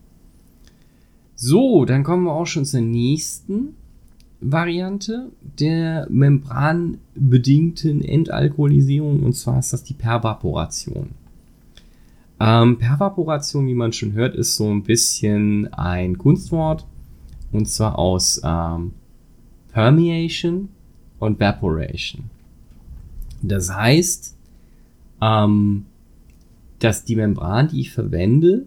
So, 1.35 1.85
dann 1.85 2.03
kommen 2.03 2.25
wir 2.25 2.33
auch 2.33 2.45
schon 2.45 2.65
zur 2.65 2.81
nächsten 2.81 3.75
Variante 4.39 5.31
der 5.41 6.07
membranbedingten 6.09 8.03
Entalkoholisierung 8.03 9.23
und 9.23 9.33
zwar 9.33 9.59
ist 9.59 9.73
das 9.73 9.83
die 9.83 9.95
Pervaporation. 9.95 11.09
Ähm, 12.39 12.77
Pervaporation, 12.77 13.67
wie 13.67 13.74
man 13.74 13.94
schon 13.94 14.13
hört, 14.13 14.36
ist 14.36 14.56
so 14.56 14.70
ein 14.70 14.84
bisschen 14.84 15.74
ein 15.74 16.17
Kunstwort 16.17 16.86
und 17.51 17.67
zwar 17.67 17.98
aus 17.98 18.41
ähm, 18.44 18.94
Permeation 19.72 20.70
und 21.20 21.39
Vaporation. 21.39 22.25
Das 23.41 23.74
heißt, 23.74 24.36
ähm, 25.22 25.86
dass 26.79 27.06
die 27.06 27.15
Membran, 27.15 27.70
die 27.70 27.82
ich 27.82 27.91
verwende, 27.91 28.65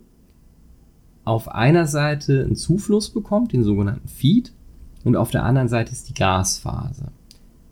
auf 1.25 1.49
einer 1.49 1.87
Seite 1.87 2.43
einen 2.45 2.57
Zufluss 2.57 3.11
bekommt, 3.11 3.53
den 3.53 3.63
sogenannten 3.63 4.09
Feed, 4.09 4.53
und 5.05 5.17
auf 5.17 5.31
der 5.31 5.45
anderen 5.45 5.69
Seite 5.69 5.93
ist 5.93 6.09
die 6.09 6.15
Gasphase. 6.15 7.11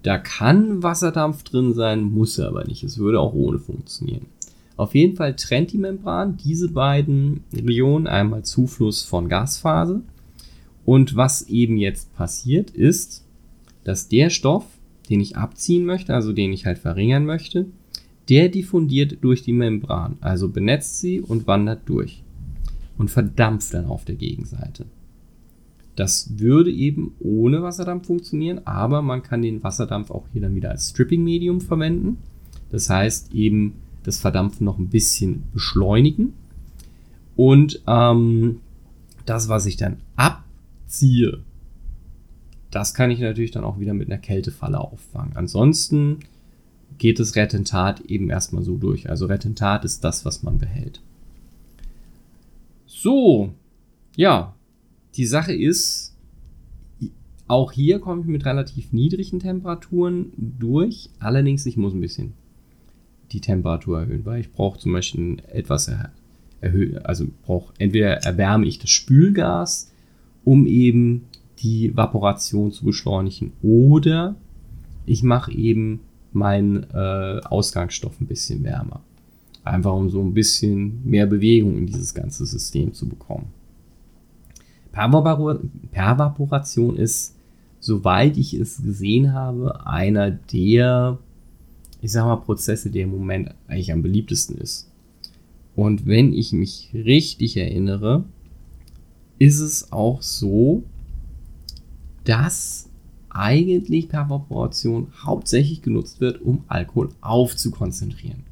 Da 0.03 0.17
kann 0.17 0.83
Wasserdampf 0.83 1.43
drin 1.43 1.75
sein, 1.75 2.03
muss 2.03 2.39
aber 2.41 2.65
nicht. 2.65 2.85
Es 2.85 2.99
würde 2.99 3.21
auch 3.21 3.35
ohne 3.35 3.59
funktionieren. 3.59 4.27
Auf 4.79 4.95
jeden 4.95 5.17
Fall 5.17 5.35
trennt 5.35 5.73
die 5.73 5.79
Membran 5.79 6.37
diese 6.37 6.69
beiden 6.69 7.43
Regionen 7.53 8.07
einmal 8.07 8.45
Zufluss 8.45 9.03
von 9.03 9.29
Gasphase. 9.29 10.03
Und 10.85 11.17
was 11.17 11.43
eben 11.49 11.77
jetzt 11.77 12.15
passiert 12.15 12.71
ist, 12.71 13.25
dass 13.83 14.09
der 14.09 14.31
Stoff, 14.31 14.65
den 15.11 15.19
ich 15.21 15.37
abziehen 15.37 15.85
möchte, 15.85 16.15
also 16.15 16.33
den 16.33 16.53
ich 16.53 16.65
halt 16.65 16.79
verringern 16.79 17.27
möchte, 17.27 17.67
der 18.29 18.51
diffundiert 18.51 19.19
durch 19.21 19.43
die 19.43 19.53
Membran, 19.53 20.17
also 20.21 20.49
benetzt 20.49 21.01
sie 21.01 21.21
und 21.21 21.49
wandert 21.49 21.89
durch 21.89 22.23
und 22.99 23.11
verdampft 23.11 23.75
dann 23.75 23.87
auf 23.87 24.05
der 24.05 24.15
Gegenseite. 24.15 24.87
Das 25.97 26.39
würde 26.39 26.71
eben 26.71 27.17
ohne 27.19 27.65
Wasserdampf 27.65 28.07
funktionieren, 28.07 28.61
aber 28.65 29.03
man 29.03 29.25
kann 29.25 29.43
den 29.43 29.65
Wasserdampf 29.65 30.13
auch 30.13 30.27
hier 30.33 30.43
dann 30.43 30.55
wieder 30.55 30.71
als 30.71 30.91
Stripping-Medium 30.91 31.61
verwenden. 31.61 32.19
Das 32.71 32.89
heißt 32.89 33.35
eben 33.35 33.75
das 34.09 34.19
Verdampfen 34.19 34.65
noch 34.65 34.79
ein 34.79 34.89
bisschen 34.89 35.45
beschleunigen. 35.53 36.33
Und 37.37 37.83
ähm, 37.87 38.61
das, 39.27 39.49
was 39.49 39.67
ich 39.67 39.77
dann 39.77 39.99
abziehe, 40.17 41.41
das 42.71 42.95
kann 42.95 43.11
ich 43.11 43.21
natürlich 43.21 43.51
dann 43.51 43.65
auch 43.65 43.79
wieder 43.79 43.95
mit 43.95 44.09
einer 44.11 44.19
Kältefalle 44.19 44.81
auffangen. 44.81 45.37
Ansonsten 45.37 46.21
geht 46.99 47.21
das 47.21 47.37
Retentat 47.37 48.01
eben 48.03 48.31
erstmal 48.31 48.63
so 48.63 48.77
durch. 48.77 49.09
Also 49.09 49.27
Retentat 49.27 49.85
ist 49.85 50.03
das, 50.03 50.25
was 50.25 50.43
man 50.43 50.59
behält. 50.59 51.01
So, 52.87 53.53
ja, 54.17 54.55
die 55.15 55.27
Sache 55.27 55.55
ist, 55.55 56.17
auch 57.47 57.73
hier 57.73 57.99
komme 58.01 58.23
ich 58.23 58.27
mit 58.27 58.45
relativ 58.45 58.93
niedrigen 58.93 59.39
Temperaturen 59.39 60.33
durch. 60.37 61.11
Allerdings, 61.19 61.65
ich 61.67 61.77
muss 61.77 61.93
ein 61.93 62.01
bisschen 62.01 62.33
die 63.33 63.41
Temperatur 63.41 64.01
erhöhen, 64.01 64.25
weil 64.25 64.41
ich 64.41 64.53
brauche 64.53 64.79
zum 64.79 64.93
Beispiel 64.93 65.39
etwas 65.49 65.91
erhöhen, 66.61 66.99
also 67.05 67.27
brauche 67.45 67.73
entweder 67.79 68.25
erwärme 68.25 68.67
ich 68.67 68.79
das 68.79 68.91
Spülgas, 68.91 69.91
um 70.45 70.67
eben 70.67 71.25
die 71.61 71.97
Vaporation 71.97 72.73
zu 72.73 72.85
beschleunigen, 72.85 73.53
oder 73.63 74.37
ich 75.07 75.23
mache 75.23 75.53
eben 75.53 76.01
meinen 76.33 76.85
äh, 76.93 77.41
Ausgangsstoff 77.45 78.21
ein 78.21 78.27
bisschen 78.27 78.65
wärmer. 78.65 79.01
Einfach 79.65 79.93
um 79.93 80.09
so 80.09 80.23
ein 80.23 80.35
bisschen 80.35 81.01
mehr 81.05 81.27
Bewegung 81.27 81.77
in 81.77 81.87
dieses 81.87 82.15
ganze 82.15 82.47
System 82.47 82.93
zu 82.93 83.09
bekommen. 83.09 83.47
Pervaporation 84.93 86.97
ist, 86.97 87.35
soweit 87.81 88.37
ich 88.37 88.55
es 88.55 88.83
gesehen 88.83 89.33
habe, 89.33 89.87
einer 89.87 90.31
der, 90.31 91.19
ich 92.01 92.13
sag 92.13 92.25
mal, 92.25 92.37
Prozesse, 92.37 92.91
der 92.91 93.05
im 93.05 93.11
Moment 93.11 93.55
eigentlich 93.67 93.93
am 93.93 94.03
beliebtesten 94.03 94.57
ist. 94.59 94.91
Und 95.75 96.07
wenn 96.07 96.33
ich 96.33 96.53
mich 96.53 96.91
richtig 96.93 97.57
erinnere, 97.57 98.25
ist 99.39 99.61
es 99.61 99.93
auch 99.93 100.23
so, 100.23 100.83
dass 102.25 102.89
eigentlich 103.31 104.09
Pervaporation 104.09 105.09
hauptsächlich 105.23 105.83
genutzt 105.83 106.21
wird, 106.21 106.43
um 106.43 106.65
Alkohol 106.67 107.11
aufzukonzentrieren. 107.21 108.43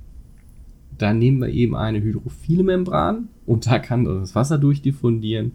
Dann 0.99 1.19
nehmen 1.19 1.41
wir 1.41 1.49
eben 1.49 1.77
eine 1.77 2.01
hydrophile 2.01 2.63
Membran 2.63 3.29
und 3.45 3.67
da 3.67 3.79
kann 3.79 4.05
das 4.05 4.35
Wasser 4.35 4.59
durchdiffundieren 4.59 5.53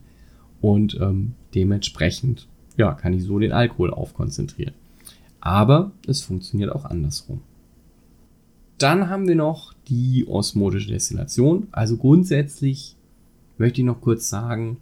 und 0.60 0.98
ähm, 1.02 1.34
dementsprechend 1.56 2.48
ja, 2.78 2.94
kann 2.94 3.14
ich 3.14 3.24
so 3.24 3.40
den 3.40 3.52
Alkohol 3.52 3.92
aufkonzentrieren. 3.92 4.74
Aber 5.40 5.92
es 6.06 6.22
funktioniert 6.22 6.72
auch 6.72 6.86
andersrum. 6.86 7.42
Dann 8.82 9.10
haben 9.10 9.28
wir 9.28 9.36
noch 9.36 9.74
die 9.88 10.26
osmotische 10.28 10.90
Destillation. 10.90 11.68
Also 11.72 11.98
grundsätzlich 11.98 12.96
möchte 13.58 13.82
ich 13.82 13.86
noch 13.86 14.02
kurz 14.02 14.30
sagen, 14.30 14.78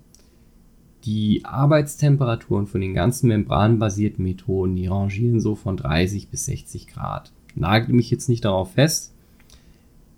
Die 1.06 1.46
Arbeitstemperaturen 1.46 2.68
von 2.68 2.82
den 2.82 2.94
ganzen 2.94 3.30
membranbasierten 3.30 4.24
Methoden, 4.24 4.76
die 4.76 4.88
rangieren 4.88 5.40
so 5.40 5.56
von 5.56 5.78
30 5.78 6.28
bis 6.28 6.46
60 6.46 6.88
Grad. 6.88 7.32
Nagel 7.56 7.96
mich 7.96 8.12
jetzt 8.12 8.28
nicht 8.28 8.44
darauf 8.44 8.74
fest. 8.74 9.14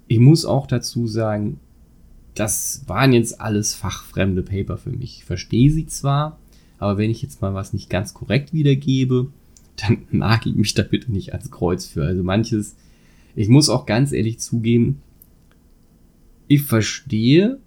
Ich 0.08 0.20
muss 0.20 0.44
auch 0.44 0.66
dazu 0.66 1.06
sagen, 1.06 1.60
das 2.34 2.84
waren 2.88 3.14
jetzt 3.14 3.40
alles 3.40 3.76
fachfremde 3.76 4.42
Paper 4.42 4.78
für 4.78 4.90
mich. 4.90 5.18
Ich 5.20 5.26
verstehe 5.26 5.72
sie 5.72 5.86
zwar, 5.86 6.40
aber 6.80 6.98
wenn 6.98 7.12
ich 7.12 7.22
jetzt 7.22 7.42
mal 7.42 7.54
was 7.54 7.74
nicht 7.74 7.90
ganz 7.90 8.16
korrekt 8.16 8.52
wiedergebe, 8.52 9.28
dann 9.78 10.00
nagel 10.12 10.54
mich 10.54 10.74
da 10.74 10.82
bitte 10.82 11.12
nicht 11.12 11.34
ans 11.34 11.52
Kreuz 11.52 11.86
für. 11.86 12.04
Also 12.06 12.24
manches, 12.24 12.76
ich 13.36 13.50
muss 13.50 13.70
auch 13.70 13.86
ganz 13.86 14.12
ehrlich 14.12 14.40
zugeben, 14.40 15.02
ich 16.48 16.64
verstehe, 16.64 17.60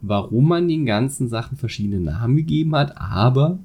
warum 0.00 0.48
man 0.48 0.68
den 0.68 0.86
ganzen 0.86 1.28
Sachen 1.28 1.56
verschiedene 1.56 2.00
Namen 2.00 2.36
gegeben 2.36 2.74
hat, 2.74 2.96
aber 2.96 3.58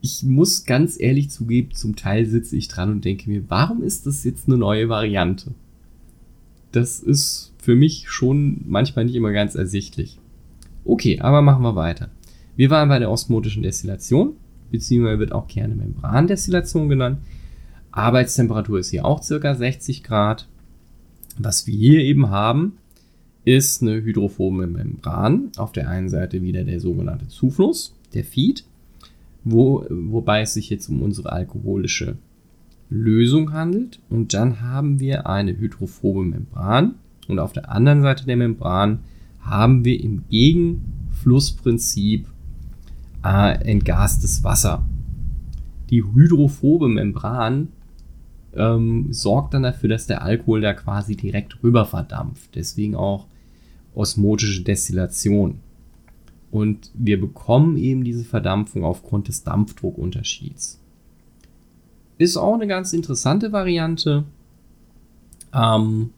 ich 0.00 0.24
muss 0.24 0.64
ganz 0.64 0.98
ehrlich 1.00 1.30
zugeben, 1.30 1.70
zum 1.72 1.94
Teil 1.94 2.26
sitze 2.26 2.56
ich 2.56 2.66
dran 2.66 2.90
und 2.90 3.04
denke 3.04 3.30
mir, 3.30 3.44
warum 3.48 3.82
ist 3.82 4.06
das 4.06 4.24
jetzt 4.24 4.48
eine 4.48 4.58
neue 4.58 4.88
Variante? 4.88 5.52
Das 6.72 6.98
ist 7.00 7.52
für 7.58 7.76
mich 7.76 8.10
schon 8.10 8.62
manchmal 8.66 9.04
nicht 9.04 9.14
immer 9.14 9.30
ganz 9.30 9.54
ersichtlich. 9.54 10.18
Okay, 10.84 11.20
aber 11.20 11.42
machen 11.42 11.62
wir 11.62 11.76
weiter. 11.76 12.10
Wir 12.56 12.70
waren 12.70 12.88
bei 12.88 12.98
der 12.98 13.10
osmotischen 13.10 13.62
Destillation, 13.62 14.32
beziehungsweise 14.72 15.20
wird 15.20 15.32
auch 15.32 15.46
gerne 15.46 15.76
Membrandestillation 15.76 16.88
genannt. 16.88 17.18
Arbeitstemperatur 17.92 18.80
ist 18.80 18.90
hier 18.90 19.04
auch 19.04 19.22
circa 19.22 19.54
60 19.54 20.02
Grad. 20.02 20.48
Was 21.38 21.66
wir 21.66 21.74
hier 21.74 22.00
eben 22.00 22.30
haben, 22.30 22.78
ist 23.44 23.82
eine 23.82 24.02
hydrophobe 24.02 24.66
Membran. 24.66 25.50
Auf 25.56 25.72
der 25.72 25.88
einen 25.88 26.08
Seite 26.08 26.42
wieder 26.42 26.64
der 26.64 26.80
sogenannte 26.80 27.28
Zufluss, 27.28 27.94
der 28.14 28.24
Feed, 28.24 28.64
wo, 29.44 29.84
wobei 29.90 30.40
es 30.42 30.54
sich 30.54 30.70
jetzt 30.70 30.88
um 30.88 31.02
unsere 31.02 31.32
alkoholische 31.32 32.16
Lösung 32.88 33.52
handelt. 33.52 34.00
Und 34.08 34.32
dann 34.34 34.60
haben 34.60 35.00
wir 35.00 35.26
eine 35.26 35.56
hydrophobe 35.58 36.24
Membran. 36.24 36.94
Und 37.28 37.38
auf 37.38 37.52
der 37.52 37.70
anderen 37.70 38.02
Seite 38.02 38.24
der 38.26 38.36
Membran 38.36 39.00
haben 39.40 39.84
wir 39.84 40.02
im 40.02 40.24
Gegenflussprinzip 40.28 42.26
äh, 43.24 43.64
entgastes 43.64 44.44
Wasser. 44.44 44.86
Die 45.90 46.02
hydrophobe 46.04 46.88
Membran 46.88 47.68
ähm, 48.54 49.12
sorgt 49.12 49.54
dann 49.54 49.62
dafür, 49.62 49.88
dass 49.88 50.06
der 50.06 50.22
Alkohol 50.22 50.60
da 50.60 50.74
quasi 50.74 51.16
direkt 51.16 51.62
rüber 51.62 51.84
verdampft. 51.86 52.54
Deswegen 52.54 52.94
auch 52.94 53.26
osmotische 53.94 54.62
Destillation. 54.62 55.60
Und 56.50 56.90
wir 56.94 57.20
bekommen 57.20 57.76
eben 57.76 58.04
diese 58.04 58.24
Verdampfung 58.24 58.84
aufgrund 58.84 59.28
des 59.28 59.42
Dampfdruckunterschieds. 59.42 60.78
Ist 62.18 62.36
auch 62.36 62.54
eine 62.54 62.66
ganz 62.66 62.92
interessante 62.92 63.52
Variante. 63.52 64.24
Ähm, 65.54 66.10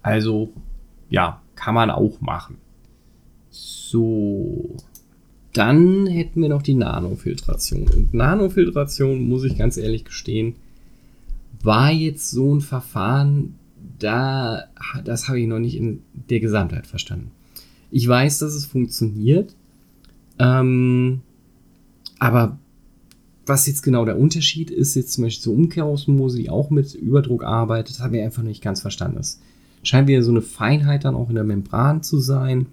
also, 0.00 0.50
ja, 1.10 1.42
kann 1.54 1.74
man 1.74 1.90
auch 1.90 2.20
machen. 2.20 2.56
So. 3.50 4.76
Dann 5.52 6.06
hätten 6.06 6.40
wir 6.40 6.48
noch 6.48 6.62
die 6.62 6.74
Nanofiltration. 6.74 7.82
Und 7.82 8.14
Nanofiltration, 8.14 9.28
muss 9.28 9.44
ich 9.44 9.58
ganz 9.58 9.76
ehrlich 9.76 10.06
gestehen, 10.06 10.54
war 11.62 11.90
jetzt 11.90 12.30
so 12.30 12.54
ein 12.54 12.60
Verfahren, 12.60 13.54
da, 13.98 14.64
das 15.04 15.28
habe 15.28 15.40
ich 15.40 15.46
noch 15.46 15.58
nicht 15.58 15.76
in 15.76 16.02
der 16.28 16.40
Gesamtheit 16.40 16.86
verstanden. 16.86 17.30
Ich 17.90 18.06
weiß, 18.08 18.38
dass 18.38 18.54
es 18.54 18.66
funktioniert, 18.66 19.54
ähm, 20.38 21.20
aber 22.18 22.58
was 23.46 23.66
jetzt 23.66 23.82
genau 23.82 24.04
der 24.04 24.18
Unterschied 24.18 24.70
ist, 24.70 24.94
jetzt 24.94 25.12
zum 25.12 25.24
Beispiel 25.24 25.42
zur 25.42 25.54
Umkehrosmose, 25.54 26.38
die 26.38 26.50
auch 26.50 26.70
mit 26.70 26.94
Überdruck 26.94 27.44
arbeitet, 27.44 28.00
habe 28.00 28.16
ich 28.16 28.22
einfach 28.22 28.42
nicht 28.42 28.62
ganz 28.62 28.80
verstanden. 28.80 29.18
Es 29.18 29.40
scheint 29.82 30.08
wieder 30.08 30.22
so 30.22 30.30
eine 30.30 30.42
Feinheit 30.42 31.04
dann 31.04 31.16
auch 31.16 31.28
in 31.28 31.34
der 31.34 31.44
Membran 31.44 32.02
zu 32.02 32.18
sein. 32.18 32.66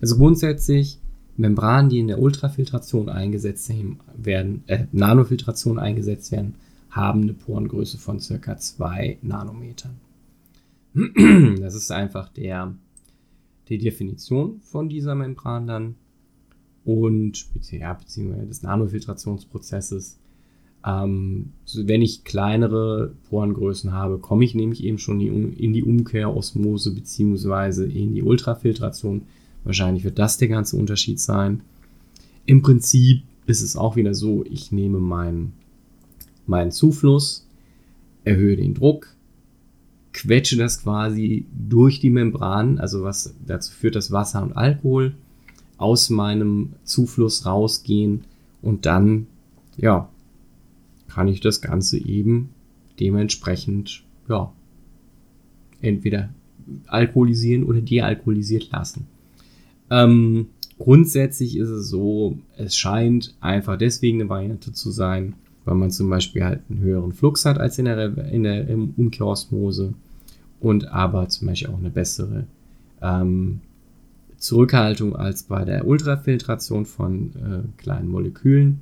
Also 0.00 0.16
grundsätzlich 0.16 0.98
Membranen, 1.36 1.88
die 1.88 1.98
in 1.98 2.08
der 2.08 2.20
Ultrafiltration 2.20 3.08
eingesetzt 3.08 3.72
werden, 4.16 4.62
äh, 4.66 4.84
Nanofiltration 4.92 5.78
eingesetzt 5.78 6.32
werden, 6.32 6.54
haben 6.90 7.22
eine 7.22 7.34
Porengröße 7.34 7.98
von 7.98 8.20
circa 8.20 8.56
2 8.56 9.18
Nanometern. 9.22 9.96
Das 11.60 11.74
ist 11.74 11.92
einfach 11.92 12.28
der, 12.30 12.74
die 13.68 13.78
Definition 13.78 14.60
von 14.60 14.88
dieser 14.88 15.14
Membran 15.14 15.66
dann 15.66 15.94
und 16.84 17.46
ja, 17.70 17.92
beziehungsweise 17.92 18.46
des 18.46 18.62
Nanofiltrationsprozesses. 18.62 20.18
Ähm, 20.84 21.52
wenn 21.74 22.00
ich 22.00 22.24
kleinere 22.24 23.12
Porengrößen 23.28 23.92
habe, 23.92 24.18
komme 24.18 24.44
ich 24.44 24.54
nämlich 24.54 24.82
eben 24.82 24.98
schon 24.98 25.20
in 25.20 25.72
die 25.72 25.84
Umkehrosmose 25.84 26.94
beziehungsweise 26.94 27.86
in 27.86 28.14
die 28.14 28.22
Ultrafiltration. 28.22 29.22
Wahrscheinlich 29.62 30.04
wird 30.04 30.18
das 30.18 30.38
der 30.38 30.48
ganze 30.48 30.76
Unterschied 30.76 31.20
sein. 31.20 31.62
Im 32.46 32.62
Prinzip 32.62 33.22
ist 33.46 33.60
es 33.60 33.76
auch 33.76 33.96
wieder 33.96 34.14
so, 34.14 34.42
ich 34.48 34.72
nehme 34.72 34.98
meinen 34.98 35.52
meinen 36.50 36.70
Zufluss, 36.70 37.46
erhöhe 38.24 38.56
den 38.56 38.74
Druck, 38.74 39.14
quetsche 40.12 40.56
das 40.56 40.82
quasi 40.82 41.46
durch 41.68 42.00
die 42.00 42.10
Membran, 42.10 42.78
also 42.78 43.02
was 43.02 43.34
dazu 43.46 43.72
führt, 43.72 43.96
dass 43.96 44.12
Wasser 44.12 44.42
und 44.42 44.52
Alkohol 44.52 45.14
aus 45.78 46.10
meinem 46.10 46.74
Zufluss 46.84 47.46
rausgehen 47.46 48.24
und 48.60 48.84
dann, 48.84 49.26
ja, 49.78 50.08
kann 51.08 51.28
ich 51.28 51.40
das 51.40 51.62
Ganze 51.62 51.98
eben 51.98 52.50
dementsprechend, 52.98 54.04
ja, 54.28 54.52
entweder 55.80 56.28
alkoholisieren 56.86 57.64
oder 57.64 57.80
dealkoholisiert 57.80 58.70
lassen. 58.70 59.06
Ähm, 59.90 60.48
grundsätzlich 60.78 61.56
ist 61.56 61.70
es 61.70 61.88
so, 61.88 62.38
es 62.56 62.76
scheint 62.76 63.34
einfach 63.40 63.78
deswegen 63.78 64.20
eine 64.20 64.28
Variante 64.28 64.72
zu 64.72 64.90
sein, 64.90 65.34
weil 65.64 65.74
man 65.74 65.90
zum 65.90 66.08
Beispiel 66.10 66.44
halt 66.44 66.60
einen 66.68 66.80
höheren 66.80 67.12
Flux 67.12 67.44
hat 67.44 67.58
als 67.58 67.78
in 67.78 67.84
der, 67.84 68.16
in 68.30 68.42
der 68.42 68.66
Umkehrosmose 68.70 69.94
und 70.60 70.88
aber 70.88 71.28
zum 71.28 71.48
Beispiel 71.48 71.70
auch 71.70 71.78
eine 71.78 71.90
bessere 71.90 72.44
ähm, 73.02 73.60
Zurückhaltung 74.36 75.16
als 75.16 75.44
bei 75.44 75.64
der 75.64 75.86
Ultrafiltration 75.86 76.86
von 76.86 77.32
äh, 77.36 77.80
kleinen 77.80 78.08
Molekülen. 78.08 78.80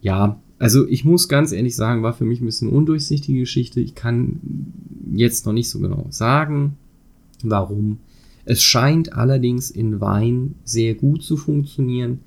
Ja, 0.00 0.38
also 0.58 0.86
ich 0.88 1.04
muss 1.04 1.28
ganz 1.28 1.52
ehrlich 1.52 1.76
sagen, 1.76 2.02
war 2.02 2.14
für 2.14 2.24
mich 2.24 2.40
ein 2.40 2.46
bisschen 2.46 2.68
undurchsichtige 2.68 3.40
Geschichte. 3.40 3.80
Ich 3.80 3.94
kann 3.94 4.40
jetzt 5.12 5.46
noch 5.46 5.52
nicht 5.52 5.68
so 5.68 5.80
genau 5.80 6.06
sagen, 6.10 6.76
warum. 7.42 7.98
Es 8.44 8.62
scheint 8.62 9.12
allerdings 9.12 9.70
in 9.70 10.00
Wein 10.00 10.54
sehr 10.64 10.94
gut 10.94 11.22
zu 11.22 11.36
funktionieren. 11.36 12.20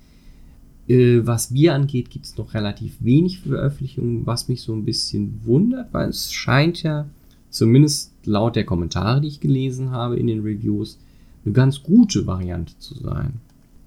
Äh, 0.90 1.24
was 1.24 1.52
Bier 1.52 1.74
angeht, 1.74 2.10
gibt 2.10 2.26
es 2.26 2.36
noch 2.36 2.52
relativ 2.52 2.96
wenig 2.98 3.38
Veröffentlichungen, 3.38 4.26
was 4.26 4.48
mich 4.48 4.62
so 4.62 4.74
ein 4.74 4.84
bisschen 4.84 5.40
wundert, 5.44 5.92
weil 5.94 6.08
es 6.08 6.32
scheint 6.32 6.82
ja, 6.82 7.08
zumindest 7.48 8.12
laut 8.24 8.56
der 8.56 8.64
Kommentare, 8.64 9.20
die 9.20 9.28
ich 9.28 9.38
gelesen 9.38 9.92
habe 9.92 10.18
in 10.18 10.26
den 10.26 10.40
Reviews, 10.40 10.98
eine 11.44 11.54
ganz 11.54 11.84
gute 11.84 12.26
Variante 12.26 12.76
zu 12.80 12.94
sein. 12.94 13.34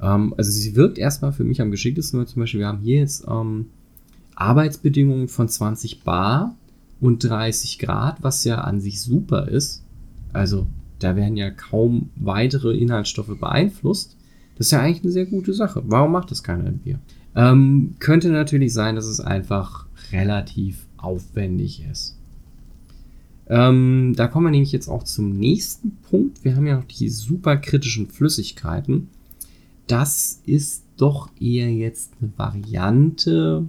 Ähm, 0.01 0.33
also 0.37 0.49
sie 0.49 0.77
wirkt 0.77 0.97
erstmal 0.97 1.33
für 1.33 1.43
mich 1.43 1.59
am 1.59 1.71
geschicktesten, 1.71 2.19
weil 2.19 2.27
zum 2.27 2.39
Beispiel 2.39 2.61
wir 2.61 2.67
haben 2.67 2.81
hier 2.81 2.99
jetzt 2.99 3.25
ähm, 3.27 3.65
Arbeitsbedingungen 4.35 5.27
von 5.27 5.49
20 5.49 6.03
Bar 6.03 6.55
und 7.01 7.21
30 7.21 7.79
Grad, 7.79 8.23
was 8.23 8.45
ja 8.45 8.61
an 8.61 8.79
sich 8.79 9.01
super 9.01 9.49
ist. 9.49 9.83
Also 10.31 10.67
da 10.99 11.17
werden 11.17 11.35
ja 11.35 11.51
kaum 11.51 12.11
weitere 12.15 12.77
Inhaltsstoffe 12.77 13.37
beeinflusst. 13.37 14.15
Das 14.55 14.67
ist 14.67 14.71
ja 14.71 14.81
eigentlich 14.81 15.03
eine 15.03 15.11
sehr 15.11 15.25
gute 15.25 15.53
Sache. 15.53 15.83
Warum 15.85 16.11
macht 16.11 16.31
das 16.31 16.43
keiner 16.43 16.67
im 16.67 16.79
Bier? 16.79 16.99
Ähm, 17.35 17.95
könnte 17.99 18.29
natürlich 18.29 18.73
sein, 18.73 18.95
dass 18.95 19.05
es 19.05 19.19
einfach 19.19 19.87
relativ 20.11 20.85
aufwendig 20.97 21.83
ist. 21.89 22.17
Ähm, 23.47 24.13
da 24.15 24.27
kommen 24.27 24.47
wir 24.47 24.51
nämlich 24.51 24.71
jetzt 24.71 24.87
auch 24.87 25.03
zum 25.03 25.37
nächsten 25.37 25.97
Punkt. 26.09 26.43
Wir 26.43 26.55
haben 26.55 26.65
ja 26.65 26.77
noch 26.77 26.85
die 26.85 27.09
superkritischen 27.09 28.07
Flüssigkeiten. 28.07 29.09
Das 29.87 30.41
ist 30.45 30.83
doch 30.97 31.29
eher 31.39 31.71
jetzt 31.71 32.13
eine 32.21 32.31
Variante, 32.37 33.67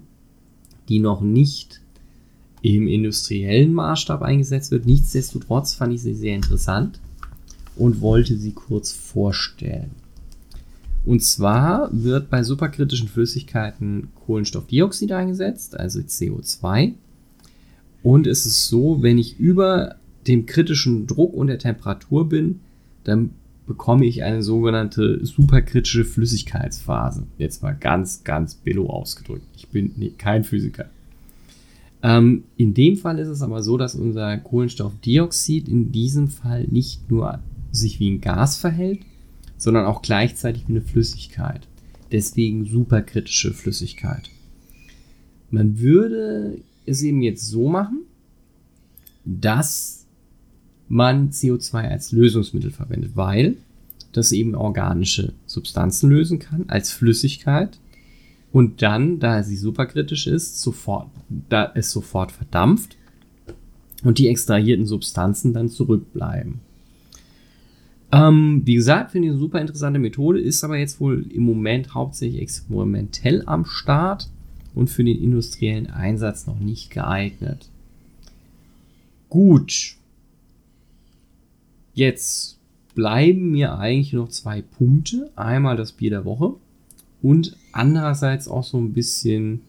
die 0.89 1.01
noch 1.01 1.23
nicht 1.23 1.81
im 2.63 2.87
industriellen 2.87 3.75
Maßstab 3.75 4.23
eingesetzt 4.23 4.71
wird. 4.71 4.87
Nichtsdestotrotz 4.87 5.75
fand 5.75 5.93
ich 5.93 6.03
sie 6.03 6.15
sehr 6.15 6.35
interessant 6.35 7.01
und 7.77 8.01
wollte 8.01 8.37
sie 8.37 8.53
kurz 8.53 8.93
vorstellen. 8.93 9.91
Und 11.05 11.23
zwar 11.23 11.91
wird 11.93 12.31
bei 12.31 12.43
superkritischen 12.43 13.09
Flüssigkeiten 13.09 14.09
Kohlenstoffdioxid 14.27 15.13
eingesetzt, 15.13 15.79
also 15.79 16.01
CO2. 16.01 16.95
Und 18.03 18.27
es 18.27 18.47
ist 18.47 18.69
so, 18.69 19.03
wenn 19.03 19.19
ich 19.19 19.39
über 19.39 19.97
dem 20.27 20.47
kritischen 20.47 21.07
Druck 21.07 21.35
und 21.35 21.49
der 21.49 21.59
Temperatur 21.59 22.29
bin, 22.29 22.61
dann 23.05 23.31
bekomme 23.67 24.05
ich 24.07 24.23
eine 24.23 24.43
sogenannte 24.43 25.25
superkritische 25.25 26.05
Flüssigkeitsphase. 26.05 27.27
Jetzt 27.39 27.63
mal 27.63 27.77
ganz, 27.79 28.25
ganz 28.25 28.55
billo 28.55 28.89
ausgedrückt. 28.89 29.47
Ich 29.57 29.69
bin 29.69 29.93
nee, 29.97 30.13
kein 30.17 30.45
Physiker. 30.45 30.87
Ähm, 32.03 32.45
in 32.57 32.75
dem 32.75 32.97
Fall 32.97 33.19
ist 33.19 33.29
es 33.29 33.43
aber 33.43 33.63
so, 33.63 33.79
dass 33.79 33.95
unser 33.95 34.37
Kohlenstoffdioxid 34.37 35.69
in 35.69 35.93
diesem 35.93 36.29
Fall 36.29 36.65
nicht 36.65 37.11
nur 37.11 37.41
sich 37.73 38.01
wie 38.01 38.11
ein 38.11 38.21
Gas 38.21 38.57
verhält, 38.57 39.01
sondern 39.57 39.87
auch 39.87 40.03
gleichzeitig 40.03 40.65
eine 40.69 40.81
Flüssigkeit. 40.81 41.67
Deswegen 42.13 42.65
superkritische 42.65 43.53
Flüssigkeit. 43.53 44.31
Man 45.51 45.79
würde 45.79 46.59
es 46.87 47.03
eben 47.03 47.23
jetzt 47.23 47.47
so 47.47 47.69
machen, 47.69 48.01
dass 49.25 50.07
man 50.89 51.31
CO2 51.31 51.89
als 51.89 52.13
Lösungsmittel 52.13 52.71
verwendet, 52.71 53.13
weil 53.15 53.57
das 54.13 54.33
eben 54.33 54.55
organische 54.55 55.33
Substanzen 55.47 56.11
lösen 56.11 56.39
kann 56.39 56.65
als 56.69 56.91
Flüssigkeit 56.91 57.79
und 58.53 58.83
dann, 58.83 59.19
da 59.19 59.43
sie 59.43 59.57
superkritisch 59.57 60.27
ist, 60.27 60.61
sofort, 60.61 61.11
da 61.49 61.73
es 61.75 61.91
sofort 61.91 62.31
verdampft 62.31 62.97
und 64.05 64.19
die 64.19 64.29
extrahierten 64.29 64.87
Substanzen 64.87 65.53
dann 65.53 65.69
zurückbleiben. 65.69 66.61
Ähm, 68.15 68.63
wie 68.65 68.77
gesagt, 68.77 69.11
finde 69.11 69.27
ich 69.27 69.33
eine 69.33 69.41
super 69.41 69.61
interessante 69.61 69.99
Methode, 69.99 70.41
ist 70.41 70.63
aber 70.63 70.77
jetzt 70.77 71.01
wohl 71.01 71.27
im 71.33 71.43
Moment 71.43 71.95
hauptsächlich 71.95 72.41
experimentell 72.41 73.43
am 73.47 73.65
Start 73.65 74.31
und 74.73 74.89
für 74.89 75.03
den 75.03 75.21
industriellen 75.21 75.89
Einsatz 75.89 76.47
noch 76.47 76.61
nicht 76.61 76.91
geeignet. 76.91 77.69
Gut. 79.29 79.97
Jetzt 81.95 82.59
bleiben 82.95 83.51
mir 83.51 83.77
eigentlich 83.79 84.13
noch 84.13 84.29
zwei 84.29 84.63
Punkte. 84.63 85.33
Einmal 85.35 85.77
das 85.77 85.91
Bier 85.91 86.11
der 86.11 86.25
Woche 86.25 86.55
und 87.21 87.57
andererseits 87.73 88.47
auch 88.47 88.63
so 88.63 88.79
ein 88.79 88.93
bisschen, 88.93 89.63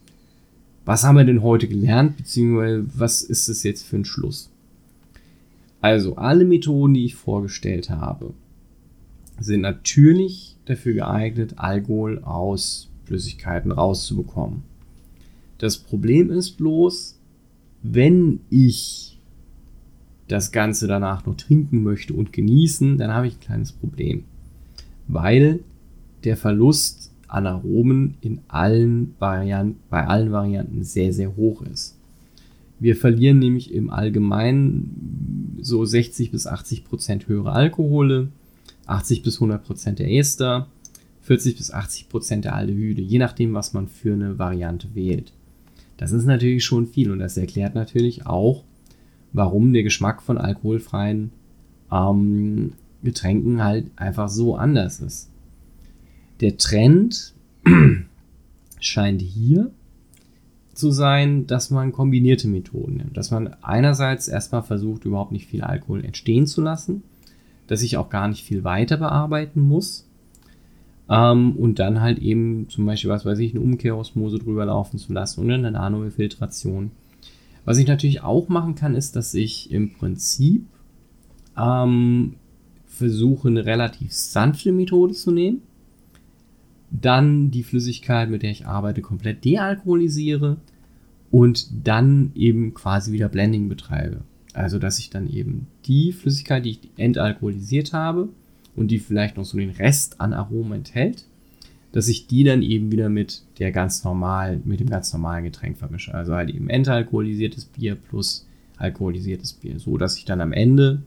was 0.84 1.02
haben 1.02 1.16
wir 1.16 1.24
denn 1.24 1.42
heute 1.42 1.66
gelernt, 1.66 2.16
beziehungsweise 2.16 2.86
was 2.94 3.22
ist 3.22 3.48
es 3.48 3.64
jetzt 3.64 3.84
für 3.84 3.96
ein 3.96 4.04
Schluss? 4.04 4.50
Also 5.80 6.16
alle 6.16 6.44
Methoden, 6.44 6.94
die 6.94 7.04
ich 7.04 7.14
vorgestellt 7.14 7.90
habe, 7.90 8.34
sind 9.38 9.60
natürlich 9.60 10.56
dafür 10.64 10.94
geeignet, 10.94 11.54
Alkohol 11.58 12.22
aus 12.24 12.90
Flüssigkeiten 13.04 13.70
rauszubekommen. 13.70 14.62
Das 15.58 15.78
Problem 15.78 16.30
ist 16.30 16.52
bloß, 16.52 17.18
wenn 17.82 18.40
ich 18.50 19.18
das 20.28 20.50
Ganze 20.50 20.86
danach 20.88 21.24
noch 21.24 21.36
trinken 21.36 21.82
möchte 21.82 22.12
und 22.14 22.32
genießen, 22.32 22.98
dann 22.98 23.12
habe 23.12 23.28
ich 23.28 23.36
ein 23.36 23.40
kleines 23.40 23.72
Problem. 23.72 24.24
Weil 25.06 25.60
der 26.24 26.36
Verlust 26.36 27.12
an 27.28 27.46
Aromen 27.46 28.16
in 28.20 28.40
allen 28.48 29.14
Varianten, 29.18 29.78
bei 29.88 30.06
allen 30.06 30.32
Varianten 30.32 30.82
sehr, 30.82 31.12
sehr 31.12 31.36
hoch 31.36 31.62
ist. 31.62 31.95
Wir 32.78 32.96
verlieren 32.96 33.38
nämlich 33.38 33.72
im 33.72 33.90
Allgemeinen 33.90 35.58
so 35.60 35.84
60 35.84 36.30
bis 36.30 36.46
80 36.46 36.84
Prozent 36.84 37.28
höhere 37.28 37.52
Alkohole, 37.52 38.28
80 38.86 39.22
bis 39.22 39.36
100 39.36 39.64
Prozent 39.64 39.98
der 39.98 40.12
Ester, 40.12 40.68
40 41.22 41.56
bis 41.56 41.70
80 41.70 42.08
Prozent 42.08 42.44
der 42.44 42.54
Aldehyde, 42.54 43.02
je 43.02 43.18
nachdem, 43.18 43.54
was 43.54 43.72
man 43.72 43.88
für 43.88 44.12
eine 44.12 44.38
Variante 44.38 44.94
wählt. 44.94 45.32
Das 45.96 46.12
ist 46.12 46.26
natürlich 46.26 46.64
schon 46.64 46.86
viel 46.86 47.10
und 47.10 47.18
das 47.18 47.36
erklärt 47.36 47.74
natürlich 47.74 48.26
auch, 48.26 48.64
warum 49.32 49.72
der 49.72 49.82
Geschmack 49.82 50.22
von 50.22 50.38
alkoholfreien 50.38 51.30
ähm, 51.90 52.72
Getränken 53.02 53.64
halt 53.64 53.90
einfach 53.96 54.28
so 54.28 54.56
anders 54.56 55.00
ist. 55.00 55.30
Der 56.40 56.56
Trend 56.58 57.34
scheint 58.80 59.22
hier 59.22 59.70
zu 60.76 60.90
sein, 60.90 61.46
dass 61.46 61.70
man 61.70 61.92
kombinierte 61.92 62.48
Methoden 62.48 62.98
nimmt. 62.98 63.16
Dass 63.16 63.30
man 63.30 63.54
einerseits 63.62 64.28
erstmal 64.28 64.62
versucht, 64.62 65.04
überhaupt 65.04 65.32
nicht 65.32 65.46
viel 65.46 65.62
Alkohol 65.62 66.04
entstehen 66.04 66.46
zu 66.46 66.60
lassen, 66.60 67.02
dass 67.66 67.82
ich 67.82 67.96
auch 67.96 68.10
gar 68.10 68.28
nicht 68.28 68.44
viel 68.44 68.64
weiter 68.64 68.96
bearbeiten 68.96 69.60
muss 69.60 70.06
ähm, 71.08 71.56
und 71.56 71.78
dann 71.78 72.00
halt 72.00 72.18
eben 72.18 72.68
zum 72.68 72.86
Beispiel, 72.86 73.10
was 73.10 73.24
weiß 73.24 73.38
ich, 73.38 73.54
eine 73.54 73.62
Umkehrosmose 73.62 74.38
drüber 74.38 74.66
laufen 74.66 74.98
zu 74.98 75.12
lassen 75.12 75.40
und 75.40 75.50
eine 75.50 75.70
Nanofiltration. 75.70 76.90
Was 77.64 77.78
ich 77.78 77.86
natürlich 77.86 78.22
auch 78.22 78.48
machen 78.48 78.74
kann, 78.74 78.94
ist, 78.94 79.16
dass 79.16 79.34
ich 79.34 79.70
im 79.72 79.92
Prinzip 79.92 80.66
ähm, 81.58 82.34
versuche, 82.86 83.48
eine 83.48 83.66
relativ 83.66 84.12
sanfte 84.12 84.72
Methode 84.72 85.14
zu 85.14 85.30
nehmen. 85.32 85.62
Dann 86.90 87.50
die 87.50 87.62
Flüssigkeit, 87.62 88.30
mit 88.30 88.42
der 88.42 88.50
ich 88.50 88.66
arbeite, 88.66 89.02
komplett 89.02 89.44
dealkoholisiere 89.44 90.56
und 91.30 91.68
dann 91.86 92.32
eben 92.34 92.74
quasi 92.74 93.12
wieder 93.12 93.28
Blending 93.28 93.68
betreibe. 93.68 94.22
Also, 94.54 94.78
dass 94.78 94.98
ich 94.98 95.10
dann 95.10 95.28
eben 95.28 95.66
die 95.84 96.12
Flüssigkeit, 96.12 96.64
die 96.64 96.70
ich 96.70 96.80
entalkoholisiert 96.96 97.92
habe, 97.92 98.28
und 98.76 98.90
die 98.90 98.98
vielleicht 98.98 99.36
noch 99.36 99.44
so 99.44 99.58
den 99.58 99.70
Rest 99.70 100.20
an 100.20 100.32
Aromen 100.32 100.74
enthält, 100.74 101.24
dass 101.92 102.08
ich 102.08 102.26
die 102.26 102.44
dann 102.44 102.62
eben 102.62 102.92
wieder 102.92 103.08
mit 103.08 103.42
der 103.58 103.72
ganz 103.72 104.04
normalen, 104.04 104.62
mit 104.66 104.80
dem 104.80 104.90
ganz 104.90 105.12
normalen 105.12 105.44
Getränk 105.44 105.78
vermische. 105.78 106.14
Also 106.14 106.34
halt 106.34 106.50
eben 106.50 106.68
entalkoholisiertes 106.68 107.64
Bier 107.64 107.96
plus 107.96 108.46
alkoholisiertes 108.76 109.54
Bier, 109.54 109.80
so 109.80 109.96
dass 109.96 110.18
ich 110.18 110.26
dann 110.26 110.42
am 110.42 110.52
Ende 110.52 111.00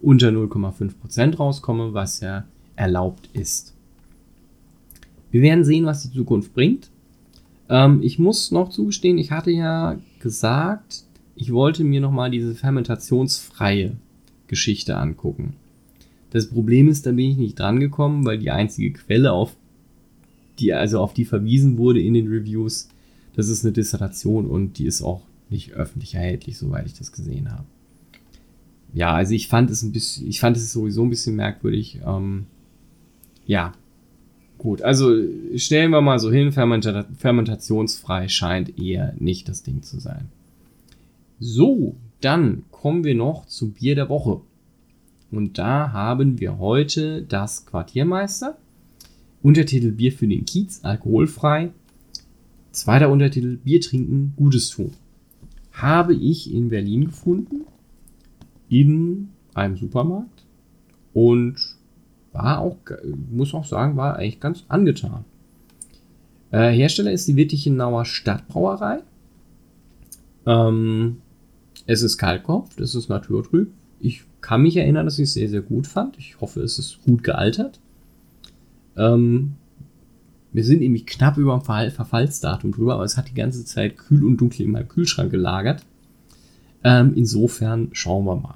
unter 0.00 0.28
0,5% 0.28 1.36
rauskomme, 1.36 1.94
was 1.94 2.20
ja 2.20 2.44
erlaubt 2.76 3.28
ist. 3.32 3.74
Wir 5.36 5.42
werden 5.42 5.64
sehen, 5.64 5.84
was 5.84 6.02
die 6.02 6.16
Zukunft 6.16 6.54
bringt. 6.54 6.88
Ähm, 7.68 8.00
ich 8.02 8.18
muss 8.18 8.52
noch 8.52 8.70
zugestehen, 8.70 9.18
ich 9.18 9.32
hatte 9.32 9.50
ja 9.50 9.98
gesagt, 10.18 11.04
ich 11.34 11.52
wollte 11.52 11.84
mir 11.84 12.00
nochmal 12.00 12.30
diese 12.30 12.54
fermentationsfreie 12.54 13.98
Geschichte 14.46 14.96
angucken. 14.96 15.56
Das 16.30 16.48
Problem 16.48 16.88
ist, 16.88 17.04
da 17.04 17.12
bin 17.12 17.32
ich 17.32 17.36
nicht 17.36 17.58
dran 17.58 17.80
gekommen, 17.80 18.24
weil 18.24 18.38
die 18.38 18.50
einzige 18.50 18.94
Quelle, 18.94 19.32
auf 19.32 19.54
die, 20.58 20.72
also 20.72 21.00
auf 21.00 21.12
die 21.12 21.26
verwiesen 21.26 21.76
wurde 21.76 22.00
in 22.00 22.14
den 22.14 22.28
Reviews, 22.28 22.88
das 23.34 23.50
ist 23.50 23.62
eine 23.62 23.74
Dissertation 23.74 24.46
und 24.46 24.78
die 24.78 24.86
ist 24.86 25.02
auch 25.02 25.20
nicht 25.50 25.74
öffentlich 25.74 26.14
erhältlich, 26.14 26.56
soweit 26.56 26.86
ich 26.86 26.94
das 26.94 27.12
gesehen 27.12 27.52
habe. 27.52 27.66
Ja, 28.94 29.12
also 29.12 29.34
ich 29.34 29.48
fand 29.48 29.70
es 29.70 29.82
ein 29.82 29.92
bisschen, 29.92 30.26
ich 30.28 30.40
fand 30.40 30.56
es 30.56 30.72
sowieso 30.72 31.02
ein 31.02 31.10
bisschen 31.10 31.36
merkwürdig. 31.36 32.00
Ähm, 32.06 32.46
ja, 33.44 33.74
gut. 34.58 34.82
Also 34.82 35.14
stellen 35.56 35.90
wir 35.90 36.00
mal 36.00 36.18
so 36.18 36.30
hin, 36.30 36.52
Fermenta 36.52 37.06
fermentationsfrei 37.16 38.28
scheint 38.28 38.78
eher 38.78 39.14
nicht 39.18 39.48
das 39.48 39.62
Ding 39.62 39.82
zu 39.82 40.00
sein. 40.00 40.28
So, 41.38 41.96
dann 42.20 42.64
kommen 42.70 43.04
wir 43.04 43.14
noch 43.14 43.46
zum 43.46 43.72
Bier 43.72 43.94
der 43.94 44.08
Woche. 44.08 44.40
Und 45.30 45.58
da 45.58 45.92
haben 45.92 46.40
wir 46.40 46.58
heute 46.58 47.22
das 47.22 47.66
Quartiermeister. 47.66 48.56
Untertitel 49.42 49.92
Bier 49.92 50.12
für 50.12 50.26
den 50.26 50.44
Kiez, 50.44 50.80
alkoholfrei. 50.82 51.72
Zweiter 52.72 53.10
Untertitel 53.10 53.56
Bier 53.56 53.80
trinken, 53.80 54.32
Gutes 54.36 54.70
tun. 54.70 54.92
Habe 55.72 56.14
ich 56.14 56.52
in 56.52 56.70
Berlin 56.70 57.06
gefunden. 57.06 57.64
In 58.68 59.28
einem 59.54 59.76
Supermarkt. 59.76 60.44
Und 61.12 61.75
war 62.36 62.60
auch, 62.60 62.76
muss 63.30 63.54
auch 63.54 63.64
sagen, 63.64 63.96
war 63.96 64.16
eigentlich 64.16 64.40
ganz 64.40 64.64
angetan. 64.68 65.24
Äh, 66.50 66.70
Hersteller 66.70 67.12
ist 67.12 67.28
die 67.28 67.36
Wittichenauer 67.36 68.04
Stadtbrauerei. 68.04 69.00
Ähm, 70.46 71.18
es 71.86 72.02
ist 72.02 72.18
Kaltkopf, 72.18 72.78
es 72.78 72.94
ist 72.94 73.08
naturtrüb. 73.08 73.72
Ich 74.00 74.22
kann 74.40 74.62
mich 74.62 74.76
erinnern, 74.76 75.06
dass 75.06 75.18
ich 75.18 75.24
es 75.24 75.34
sehr, 75.34 75.48
sehr 75.48 75.62
gut 75.62 75.86
fand. 75.86 76.18
Ich 76.18 76.40
hoffe, 76.40 76.60
es 76.60 76.78
ist 76.78 77.02
gut 77.04 77.24
gealtert. 77.24 77.80
Ähm, 78.96 79.54
wir 80.52 80.64
sind 80.64 80.80
nämlich 80.80 81.06
knapp 81.06 81.36
über 81.36 81.58
dem 81.58 81.62
Ver 81.62 81.90
Verfallsdatum 81.90 82.72
drüber, 82.72 82.94
aber 82.94 83.04
es 83.04 83.16
hat 83.16 83.28
die 83.28 83.34
ganze 83.34 83.64
Zeit 83.64 83.98
kühl 83.98 84.24
und 84.24 84.38
dunkel 84.38 84.62
in 84.62 84.72
meinem 84.72 84.88
Kühlschrank 84.88 85.30
gelagert. 85.30 85.84
Ähm, 86.84 87.12
insofern 87.14 87.88
schauen 87.92 88.24
wir 88.24 88.36
mal. 88.36 88.54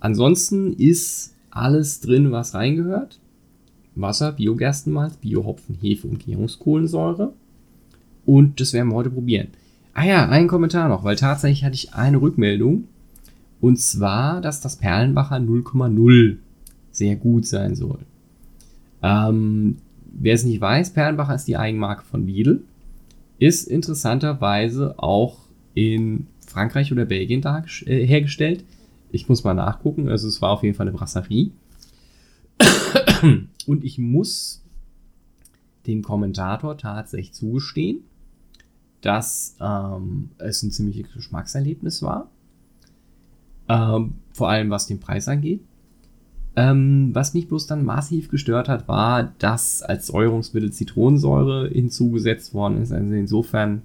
Ansonsten 0.00 0.72
ist 0.74 1.35
alles 1.56 2.00
drin, 2.00 2.32
was 2.32 2.54
reingehört. 2.54 3.20
Wasser, 3.94 4.32
Biogerstenmalz, 4.32 5.16
Biohopfen, 5.16 5.74
Hefe 5.80 6.06
und 6.06 6.18
Gärungskohlensäure. 6.18 7.32
Und 8.24 8.60
das 8.60 8.72
werden 8.72 8.88
wir 8.88 8.96
heute 8.96 9.10
probieren. 9.10 9.48
Ah 9.94 10.04
ja, 10.04 10.28
ein 10.28 10.48
Kommentar 10.48 10.88
noch, 10.88 11.04
weil 11.04 11.16
tatsächlich 11.16 11.64
hatte 11.64 11.74
ich 11.74 11.94
eine 11.94 12.20
Rückmeldung 12.20 12.84
und 13.60 13.80
zwar, 13.80 14.40
dass 14.40 14.60
das 14.60 14.76
Perlenbacher 14.76 15.36
0,0 15.36 16.36
sehr 16.90 17.16
gut 17.16 17.46
sein 17.46 17.74
soll. 17.74 18.00
Ähm, 19.02 19.78
wer 20.04 20.34
es 20.34 20.44
nicht 20.44 20.60
weiß, 20.60 20.90
Perlenbacher 20.90 21.34
ist 21.34 21.48
die 21.48 21.56
Eigenmarke 21.56 22.04
von 22.04 22.26
Lidl. 22.26 22.62
Ist 23.38 23.68
interessanterweise 23.68 24.98
auch 24.98 25.38
in 25.74 26.26
Frankreich 26.46 26.92
oder 26.92 27.04
Belgien 27.04 27.42
äh, 27.42 28.06
hergestellt. 28.06 28.64
Ich 29.10 29.28
muss 29.28 29.44
mal 29.44 29.54
nachgucken. 29.54 30.08
Also 30.08 30.28
es 30.28 30.42
war 30.42 30.50
auf 30.50 30.62
jeden 30.62 30.74
Fall 30.74 30.88
eine 30.88 30.96
Brasserie. 30.96 31.52
Und 33.66 33.84
ich 33.84 33.98
muss 33.98 34.62
dem 35.86 36.02
Kommentator 36.02 36.76
tatsächlich 36.76 37.32
zugestehen, 37.32 38.00
dass 39.00 39.56
ähm, 39.60 40.30
es 40.38 40.62
ein 40.62 40.70
ziemliches 40.70 41.12
Geschmackserlebnis 41.12 42.02
war. 42.02 42.30
Ähm, 43.68 44.14
vor 44.32 44.48
allem 44.48 44.70
was 44.70 44.86
den 44.86 45.00
Preis 45.00 45.28
angeht. 45.28 45.60
Ähm, 46.56 47.10
was 47.12 47.34
mich 47.34 47.48
bloß 47.48 47.66
dann 47.66 47.84
massiv 47.84 48.30
gestört 48.30 48.68
hat, 48.68 48.88
war, 48.88 49.34
dass 49.38 49.82
als 49.82 50.06
Säurungsmittel 50.06 50.72
Zitronensäure 50.72 51.68
hinzugesetzt 51.68 52.54
worden 52.54 52.80
ist. 52.80 52.92
Also 52.92 53.12
insofern, 53.14 53.82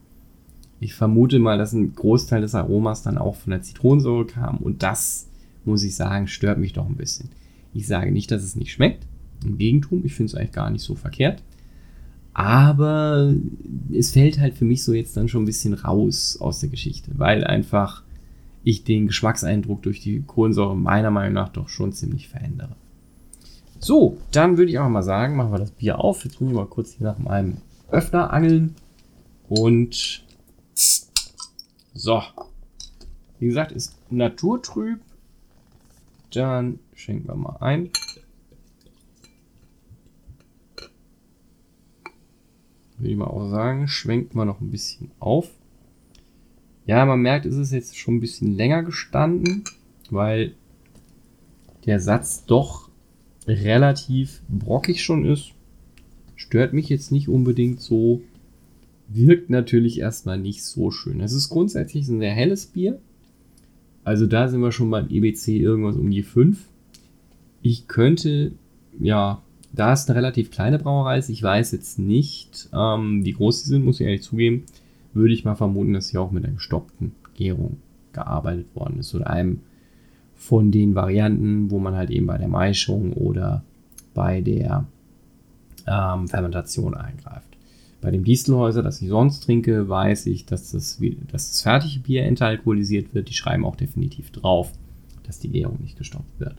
ich 0.82 0.96
vermute 0.96 1.38
mal, 1.38 1.60
dass 1.60 1.74
ein 1.74 1.94
Großteil 1.94 2.42
des 2.42 2.56
Aromas 2.56 3.04
dann 3.04 3.20
auch 3.20 3.36
von 3.36 3.52
der 3.52 3.62
Zitronensäure 3.62 4.26
kam. 4.26 4.58
Und 4.58 4.82
das, 4.82 5.28
muss 5.64 5.84
ich 5.84 5.96
sagen, 5.96 6.28
stört 6.28 6.58
mich 6.58 6.74
doch 6.74 6.88
ein 6.88 6.96
bisschen. 6.96 7.30
Ich 7.72 7.86
sage 7.86 8.12
nicht, 8.12 8.32
dass 8.32 8.42
es 8.42 8.56
nicht 8.56 8.72
schmeckt. 8.72 9.06
Im 9.46 9.60
Gegentum, 9.60 10.04
ich 10.04 10.16
finde 10.16 10.32
es 10.32 10.36
eigentlich 10.36 10.54
gar 10.54 10.72
nicht 10.72 10.82
so 10.82 10.96
verkehrt. 10.96 11.44
Aber 12.34 13.32
es 13.94 14.10
fällt 14.10 14.40
halt 14.40 14.56
für 14.56 14.66
mich 14.66 14.84
so 14.84 14.94
jetzt 14.94 15.16
dann 15.16 15.28
schon 15.28 15.44
ein 15.44 15.46
bisschen 15.46 15.76
raus 15.76 16.38
aus 16.42 16.62
der 16.62 16.70
Geschichte, 16.70 17.12
weil 17.16 17.44
einfach 17.44 18.02
ich 18.64 18.84
den 18.84 19.06
Geschmackseindruck 19.06 19.84
durch 19.84 20.00
die 20.00 20.24
Kohlensäure 20.26 20.76
meiner 20.76 21.12
Meinung 21.12 21.34
nach 21.34 21.50
doch 21.50 21.70
schon 21.70 21.94
ziemlich 21.94 22.28
verändere. 22.28 22.76
So, 23.78 24.18
dann 24.32 24.58
würde 24.58 24.72
ich 24.72 24.80
auch 24.80 24.90
mal 24.90 25.04
sagen, 25.04 25.36
machen 25.36 25.52
wir 25.52 25.60
das 25.60 25.72
Bier 25.72 26.00
auf. 26.00 26.24
Jetzt 26.24 26.42
muss 26.42 26.50
ich 26.50 26.56
mal 26.56 26.66
kurz 26.66 26.94
hier 26.94 27.06
nach 27.06 27.20
meinem 27.20 27.58
Öffner 27.92 28.34
angeln. 28.34 28.74
Und 29.48 30.24
so. 31.94 32.22
Wie 33.40 33.48
gesagt, 33.48 33.72
ist 33.72 33.96
naturtrüb. 34.12 35.00
Dann 36.32 36.80
schenken 36.94 37.28
wir 37.28 37.36
mal 37.36 37.58
ein. 37.60 37.90
Würde 42.98 43.12
ich 43.12 43.18
mal 43.18 43.26
auch 43.26 43.50
sagen, 43.50 43.88
schwenkt 43.88 44.36
mal 44.36 44.46
noch 44.46 44.62
ein 44.62 44.70
bisschen 44.70 45.12
auf. 45.20 45.50
Ja, 46.86 47.06
man 47.06 47.22
merkt, 47.22 47.46
es 47.46 47.56
ist 47.56 47.72
jetzt 47.72 47.98
schon 47.98 48.16
ein 48.16 48.20
bisschen 48.20 48.56
länger 48.56 48.84
gestanden, 48.84 49.64
weil 50.10 50.54
der 51.86 52.00
Satz 52.00 52.46
doch 52.46 52.90
relativ 53.48 54.42
brockig 54.48 55.04
schon 55.04 55.26
ist. 55.26 55.54
Stört 56.36 56.74
mich 56.74 56.90
jetzt 56.90 57.12
nicht 57.12 57.28
unbedingt 57.28 57.82
so. 57.82 58.22
Wirkt 59.14 59.50
natürlich 59.50 60.00
erstmal 60.00 60.38
nicht 60.38 60.64
so 60.64 60.92
schön. 60.92 61.22
Es 61.22 61.34
ist 61.34 61.50
grundsätzlich 61.50 62.08
ein 62.08 62.20
sehr 62.20 62.34
helles 62.34 62.68
Bier. 62.68 63.00
Also 64.04 64.26
da 64.26 64.48
sind 64.48 64.62
wir 64.62 64.72
schon 64.72 64.90
beim 64.90 65.10
EBC 65.10 65.50
irgendwas 65.50 65.96
um 65.96 66.10
die 66.10 66.24
5. 66.24 66.58
Ich 67.62 67.88
könnte, 67.88 68.54
ja, 69.00 69.42
da 69.74 69.94
es 69.94 70.08
eine 70.08 70.18
relativ 70.18 70.52
kleine 70.52 70.80
Brauerei 70.80 71.18
ist, 71.18 71.30
ich 71.30 71.44
weiß 71.44 71.72
jetzt 71.72 72.00
nicht, 72.00 72.70
ähm, 72.74 73.24
wie 73.24 73.34
groß 73.34 73.64
sie 73.64 73.70
sind, 73.70 73.86
muss 73.86 74.00
ich 74.00 74.06
ehrlich 74.06 74.24
zugeben 74.24 74.66
würde 75.14 75.34
ich 75.34 75.46
mal 75.46 75.56
vermuten, 75.56 75.94
dass 75.94 76.10
hier 76.10 76.22
auch 76.22 76.32
mit 76.32 76.44
einer 76.44 76.54
gestoppten 76.54 77.14
Gärung 77.36 77.78
gearbeitet 78.14 78.68
worden 78.76 79.00
ist 79.00 79.14
oder 79.16 79.30
einem 79.30 79.62
von 80.36 80.72
den 80.72 80.96
Varianten, 80.96 81.70
wo 81.70 81.80
man 81.80 81.96
halt 81.96 82.10
eben 82.10 82.28
bei 82.28 82.38
der 82.38 82.48
Maischung 82.48 83.14
oder 83.14 83.64
bei 84.14 84.42
der 84.42 84.86
ähm, 85.88 86.28
Fermentation 86.28 86.96
eingreift. 86.96 87.58
Bei 88.02 88.10
dem 88.10 88.24
Distelhäuser, 88.24 88.82
das 88.82 89.02
ich 89.02 89.10
sonst 89.10 89.42
trinke, 89.42 89.88
weiß 89.88 90.26
ich, 90.26 90.46
dass 90.46 90.72
das, 90.72 91.00
dass 91.32 91.50
das 91.50 91.62
fertige 91.62 92.00
Bier 92.00 92.24
entalkoholisiert 92.24 93.14
wird. 93.14 93.30
Die 93.30 93.34
schreiben 93.34 93.64
auch 93.64 93.76
definitiv 93.76 94.32
drauf, 94.32 94.72
dass 95.24 95.38
die 95.40 95.50
Gärung 95.50 95.78
nicht 95.82 95.98
gestoppt 95.98 96.40
wird. 96.40 96.56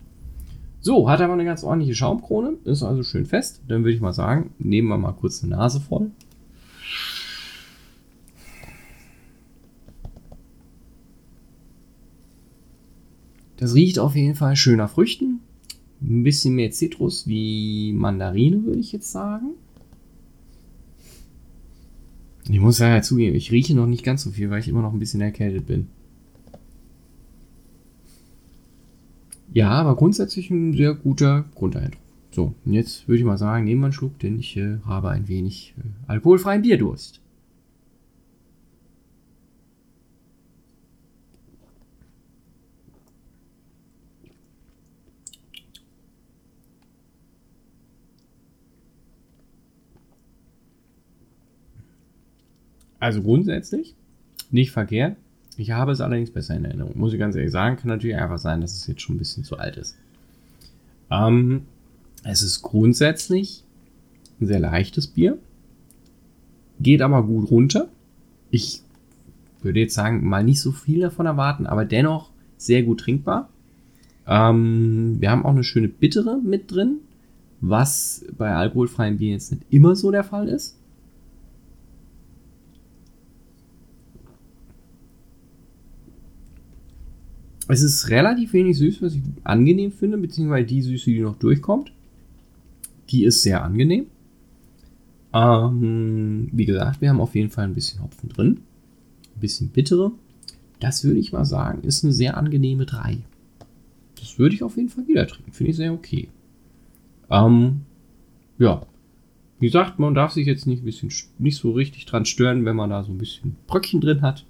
So, 0.80 1.08
hat 1.08 1.20
aber 1.20 1.32
eine 1.32 1.44
ganz 1.44 1.64
ordentliche 1.64 1.94
Schaumkrone, 1.94 2.54
ist 2.64 2.82
also 2.82 3.02
schön 3.02 3.26
fest. 3.26 3.60
Dann 3.66 3.82
würde 3.82 3.94
ich 3.94 4.00
mal 4.00 4.12
sagen, 4.12 4.52
nehmen 4.58 4.88
wir 4.88 4.98
mal 4.98 5.12
kurz 5.12 5.42
eine 5.42 5.56
Nase 5.56 5.80
voll. 5.80 6.10
Das 13.56 13.74
riecht 13.74 14.00
auf 14.00 14.16
jeden 14.16 14.34
Fall 14.34 14.56
schön 14.56 14.78
nach 14.78 14.90
Früchten. 14.90 15.40
Ein 16.00 16.24
bisschen 16.24 16.54
mehr 16.54 16.72
Zitrus 16.72 17.28
wie 17.28 17.92
Mandarine, 17.92 18.64
würde 18.64 18.80
ich 18.80 18.90
jetzt 18.90 19.12
sagen. 19.12 19.54
Ich 22.48 22.60
muss 22.60 22.78
ja 22.78 23.00
zugeben, 23.02 23.36
ich 23.36 23.52
rieche 23.52 23.74
noch 23.74 23.86
nicht 23.86 24.04
ganz 24.04 24.24
so 24.24 24.30
viel, 24.30 24.50
weil 24.50 24.60
ich 24.60 24.68
immer 24.68 24.82
noch 24.82 24.92
ein 24.92 24.98
bisschen 24.98 25.20
erkältet 25.20 25.66
bin. 25.66 25.88
Ja, 29.52 29.70
aber 29.70 29.96
grundsätzlich 29.96 30.50
ein 30.50 30.74
sehr 30.74 30.94
guter 30.94 31.44
Grundeindruck. 31.54 32.00
So, 32.30 32.54
und 32.64 32.72
jetzt 32.72 33.06
würde 33.06 33.18
ich 33.18 33.24
mal 33.24 33.36
sagen, 33.36 33.64
nehmen 33.64 33.82
wir 33.82 33.86
einen 33.86 33.92
Schluck, 33.92 34.18
denn 34.18 34.38
ich 34.38 34.56
äh, 34.56 34.78
habe 34.86 35.10
ein 35.10 35.28
wenig 35.28 35.74
äh, 35.78 35.82
alkoholfreien 36.10 36.62
Bierdurst. 36.62 37.21
Also 53.02 53.20
grundsätzlich 53.20 53.96
nicht 54.52 54.70
verkehrt. 54.70 55.16
Ich 55.56 55.72
habe 55.72 55.90
es 55.90 56.00
allerdings 56.00 56.30
besser 56.30 56.54
in 56.54 56.64
Erinnerung. 56.64 56.96
Muss 56.96 57.12
ich 57.12 57.18
ganz 57.18 57.34
ehrlich 57.34 57.50
sagen, 57.50 57.76
kann 57.76 57.88
natürlich 57.88 58.16
einfach 58.16 58.38
sein, 58.38 58.60
dass 58.60 58.76
es 58.76 58.86
jetzt 58.86 59.00
schon 59.00 59.16
ein 59.16 59.18
bisschen 59.18 59.42
zu 59.42 59.58
alt 59.58 59.76
ist. 59.76 59.96
Ähm, 61.10 61.62
es 62.22 62.42
ist 62.42 62.62
grundsätzlich 62.62 63.64
ein 64.40 64.46
sehr 64.46 64.60
leichtes 64.60 65.08
Bier. 65.08 65.36
Geht 66.78 67.02
aber 67.02 67.24
gut 67.24 67.50
runter. 67.50 67.88
Ich 68.52 68.82
würde 69.62 69.80
jetzt 69.80 69.94
sagen, 69.94 70.24
mal 70.24 70.44
nicht 70.44 70.60
so 70.60 70.70
viel 70.70 71.00
davon 71.00 71.26
erwarten, 71.26 71.66
aber 71.66 71.84
dennoch 71.84 72.30
sehr 72.56 72.84
gut 72.84 73.00
trinkbar. 73.00 73.48
Ähm, 74.28 75.16
wir 75.18 75.28
haben 75.32 75.44
auch 75.44 75.50
eine 75.50 75.64
schöne 75.64 75.88
bittere 75.88 76.38
mit 76.40 76.70
drin, 76.70 76.98
was 77.60 78.24
bei 78.38 78.54
alkoholfreien 78.54 79.18
Bier 79.18 79.32
jetzt 79.32 79.50
nicht 79.50 79.64
immer 79.70 79.96
so 79.96 80.12
der 80.12 80.22
Fall 80.22 80.46
ist. 80.46 80.78
Es 87.72 87.80
ist 87.80 88.10
relativ 88.10 88.52
wenig 88.52 88.76
süß, 88.76 89.00
was 89.00 89.14
ich 89.14 89.22
angenehm 89.44 89.92
finde, 89.92 90.18
beziehungsweise 90.18 90.66
die 90.66 90.82
Süße, 90.82 91.10
die 91.10 91.20
noch 91.20 91.36
durchkommt. 91.36 91.90
Die 93.08 93.24
ist 93.24 93.42
sehr 93.42 93.64
angenehm. 93.64 94.08
Ähm, 95.32 96.50
wie 96.52 96.66
gesagt, 96.66 97.00
wir 97.00 97.08
haben 97.08 97.22
auf 97.22 97.34
jeden 97.34 97.48
Fall 97.48 97.64
ein 97.64 97.72
bisschen 97.72 98.02
Hopfen 98.02 98.28
drin. 98.28 98.60
Ein 99.34 99.40
bisschen 99.40 99.68
bittere. 99.70 100.12
Das 100.80 101.02
würde 101.02 101.18
ich 101.18 101.32
mal 101.32 101.46
sagen, 101.46 101.80
ist 101.82 102.04
eine 102.04 102.12
sehr 102.12 102.36
angenehme 102.36 102.84
3. 102.84 103.16
Das 104.20 104.38
würde 104.38 104.54
ich 104.54 104.62
auf 104.62 104.76
jeden 104.76 104.90
Fall 104.90 105.08
wieder 105.08 105.26
trinken. 105.26 105.52
Finde 105.52 105.70
ich 105.70 105.76
sehr 105.78 105.94
okay. 105.94 106.28
Ähm, 107.30 107.80
ja. 108.58 108.84
Wie 109.60 109.66
gesagt, 109.66 109.98
man 109.98 110.12
darf 110.12 110.32
sich 110.32 110.46
jetzt 110.46 110.66
nicht, 110.66 110.84
bisschen, 110.84 111.10
nicht 111.38 111.56
so 111.56 111.72
richtig 111.72 112.04
dran 112.04 112.26
stören, 112.26 112.66
wenn 112.66 112.76
man 112.76 112.90
da 112.90 113.02
so 113.02 113.12
ein 113.12 113.18
bisschen 113.18 113.56
Bröckchen 113.66 114.02
drin 114.02 114.20
hat. 114.20 114.44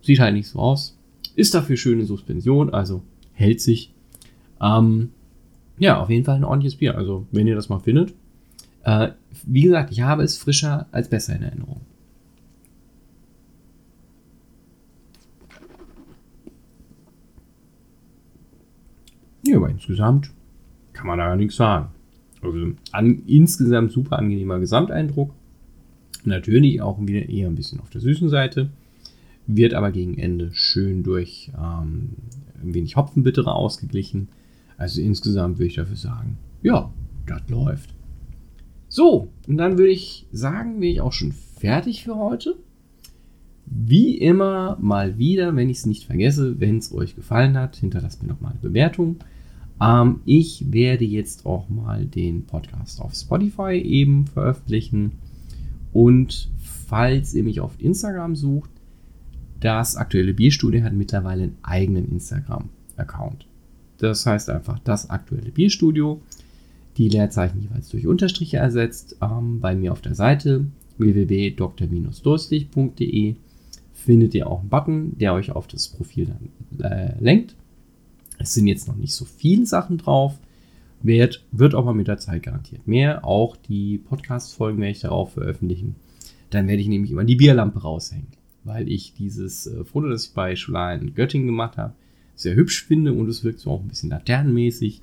Sieht 0.00 0.20
halt 0.20 0.34
nicht 0.34 0.46
so 0.46 0.60
aus. 0.60 0.96
Ist 1.40 1.54
dafür 1.54 1.78
schöne 1.78 2.04
Suspension, 2.04 2.68
also 2.68 3.00
hält 3.32 3.62
sich. 3.62 3.94
Ähm, 4.60 5.08
ja, 5.78 5.98
auf 5.98 6.10
jeden 6.10 6.26
Fall 6.26 6.36
ein 6.36 6.44
ordentliches 6.44 6.78
Bier. 6.78 6.98
Also, 6.98 7.26
wenn 7.32 7.46
ihr 7.46 7.54
das 7.54 7.70
mal 7.70 7.78
findet. 7.78 8.12
Äh, 8.82 9.12
wie 9.46 9.62
gesagt, 9.62 9.90
ich 9.90 10.02
habe 10.02 10.22
es 10.22 10.36
frischer 10.36 10.86
als 10.92 11.08
besser 11.08 11.34
in 11.34 11.42
Erinnerung. 11.42 11.80
Ja, 19.46 19.56
aber 19.56 19.70
insgesamt 19.70 20.30
kann 20.92 21.06
man 21.06 21.16
da 21.16 21.30
ja 21.30 21.36
nichts 21.36 21.56
sagen. 21.56 21.88
Also 22.42 22.72
an, 22.92 23.22
insgesamt 23.26 23.92
super 23.92 24.18
angenehmer 24.18 24.58
Gesamteindruck. 24.58 25.32
Natürlich 26.22 26.82
auch 26.82 27.00
wieder 27.00 27.26
eher 27.30 27.48
ein 27.48 27.54
bisschen 27.54 27.80
auf 27.80 27.88
der 27.88 28.02
süßen 28.02 28.28
Seite 28.28 28.68
wird 29.56 29.74
aber 29.74 29.92
gegen 29.92 30.18
Ende 30.18 30.50
schön 30.52 31.02
durch 31.02 31.50
ähm, 31.56 32.10
ein 32.62 32.74
wenig 32.74 32.96
Hopfenbittere 32.96 33.54
ausgeglichen. 33.54 34.28
Also 34.76 35.00
insgesamt 35.00 35.58
würde 35.58 35.68
ich 35.68 35.76
dafür 35.76 35.96
sagen, 35.96 36.38
ja, 36.62 36.92
das 37.26 37.42
läuft. 37.48 37.94
So, 38.88 39.28
und 39.46 39.56
dann 39.56 39.78
würde 39.78 39.92
ich 39.92 40.26
sagen, 40.32 40.80
bin 40.80 40.90
ich 40.90 41.00
auch 41.00 41.12
schon 41.12 41.32
fertig 41.32 42.02
für 42.02 42.16
heute. 42.16 42.56
Wie 43.66 44.18
immer, 44.18 44.76
mal 44.80 45.16
wieder, 45.16 45.54
wenn 45.54 45.70
ich 45.70 45.78
es 45.78 45.86
nicht 45.86 46.04
vergesse, 46.04 46.58
wenn 46.58 46.78
es 46.78 46.92
euch 46.92 47.14
gefallen 47.14 47.56
hat, 47.56 47.76
hinterlasst 47.76 48.22
mir 48.22 48.28
noch 48.28 48.40
mal 48.40 48.50
eine 48.50 48.58
Bewertung. 48.58 49.18
Ähm, 49.80 50.20
ich 50.24 50.72
werde 50.72 51.04
jetzt 51.04 51.46
auch 51.46 51.68
mal 51.68 52.04
den 52.04 52.46
Podcast 52.46 53.00
auf 53.00 53.14
Spotify 53.14 53.74
eben 53.74 54.26
veröffentlichen. 54.26 55.12
Und 55.92 56.50
falls 56.88 57.32
ihr 57.34 57.44
mich 57.44 57.60
auf 57.60 57.74
Instagram 57.78 58.34
sucht, 58.34 58.70
das 59.60 59.96
aktuelle 59.96 60.34
Bierstudio 60.34 60.82
hat 60.82 60.94
mittlerweile 60.94 61.44
einen 61.44 61.58
eigenen 61.62 62.10
Instagram-Account. 62.10 63.46
Das 63.98 64.26
heißt 64.26 64.50
einfach 64.50 64.80
das 64.80 65.08
aktuelle 65.10 65.50
Bierstudio. 65.50 66.20
die 66.96 67.08
Leerzeichen 67.08 67.62
jeweils 67.62 67.88
durch 67.88 68.04
Unterstriche 68.06 68.56
ersetzt. 68.56 69.16
Ähm, 69.22 69.60
bei 69.60 69.76
mir 69.76 69.92
auf 69.92 70.00
der 70.00 70.14
Seite 70.14 70.66
www.dr-durstig.de 70.98 73.36
findet 73.92 74.34
ihr 74.34 74.48
auch 74.48 74.60
einen 74.60 74.68
Button, 74.68 75.18
der 75.18 75.34
euch 75.34 75.50
auf 75.52 75.66
das 75.66 75.88
Profil 75.88 76.26
dann 76.26 76.50
äh, 76.90 77.18
lenkt. 77.20 77.54
Es 78.38 78.54
sind 78.54 78.66
jetzt 78.66 78.88
noch 78.88 78.96
nicht 78.96 79.14
so 79.14 79.24
viele 79.24 79.66
Sachen 79.66 79.98
drauf, 79.98 80.38
wird, 81.02 81.44
wird 81.52 81.74
aber 81.74 81.94
mit 81.94 82.08
der 82.08 82.18
Zeit 82.18 82.42
garantiert 82.42 82.88
mehr. 82.88 83.24
Auch 83.24 83.56
die 83.56 83.98
Podcast-Folgen 83.98 84.80
werde 84.80 84.92
ich 84.92 85.00
darauf 85.00 85.34
veröffentlichen. 85.34 85.96
Dann 86.50 86.68
werde 86.68 86.82
ich 86.82 86.88
nämlich 86.88 87.12
immer 87.12 87.24
die 87.24 87.36
Bierlampe 87.36 87.82
raushängen, 87.82 88.26
weil 88.64 88.88
ich 88.88 89.14
dieses 89.14 89.66
äh, 89.66 89.84
Foto, 89.84 90.08
das 90.08 90.26
ich 90.26 90.34
bei 90.34 90.56
Schulain 90.56 91.00
in 91.02 91.14
Göttingen 91.14 91.46
gemacht 91.46 91.76
habe, 91.76 91.94
sehr 92.34 92.54
hübsch 92.54 92.84
finde 92.84 93.12
und 93.12 93.28
es 93.28 93.44
wirkt 93.44 93.60
so 93.60 93.70
auch 93.70 93.80
ein 93.82 93.88
bisschen 93.88 94.10
laternenmäßig. 94.10 95.02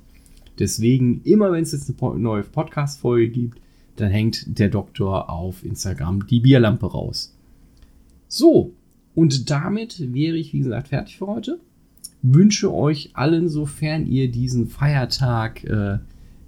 Deswegen, 0.58 1.20
immer 1.22 1.52
wenn 1.52 1.62
es 1.62 1.72
jetzt 1.72 1.92
eine 2.02 2.18
neue 2.18 2.42
Podcast-Folge 2.42 3.28
gibt, 3.28 3.60
dann 3.96 4.10
hängt 4.10 4.58
der 4.58 4.68
Doktor 4.68 5.30
auf 5.30 5.64
Instagram 5.64 6.26
die 6.26 6.40
Bierlampe 6.40 6.86
raus. 6.86 7.34
So, 8.26 8.72
und 9.14 9.50
damit 9.50 10.12
wäre 10.12 10.36
ich, 10.36 10.52
wie 10.52 10.60
gesagt, 10.60 10.88
fertig 10.88 11.18
für 11.18 11.26
heute. 11.26 11.60
Wünsche 12.22 12.72
euch 12.72 13.10
allen, 13.14 13.48
sofern 13.48 14.06
ihr 14.06 14.30
diesen 14.30 14.68
Feiertag 14.68 15.64
äh, 15.64 15.98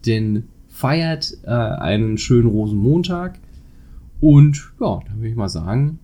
denn 0.07 0.45
feiert, 0.69 1.37
äh, 1.45 1.51
einen 1.51 2.19
schönen 2.19 2.49
Rosenmontag. 2.49 3.39
Und 4.21 4.73
ja, 4.81 5.01
dann 5.07 5.17
würde 5.17 5.29
ich 5.29 5.37
mal 5.37 5.49
sagen, 5.49 5.99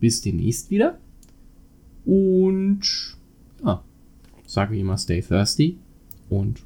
bis 0.00 0.20
demnächst 0.20 0.70
wieder. 0.70 0.98
Und 2.04 3.16
ja, 3.64 3.82
sage 4.46 4.72
wie 4.72 4.80
immer, 4.80 4.96
stay 4.96 5.20
thirsty 5.20 5.78
und 6.30 6.62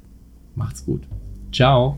macht's 0.55 0.85
gut. 0.85 1.01
Ciao. 1.51 1.97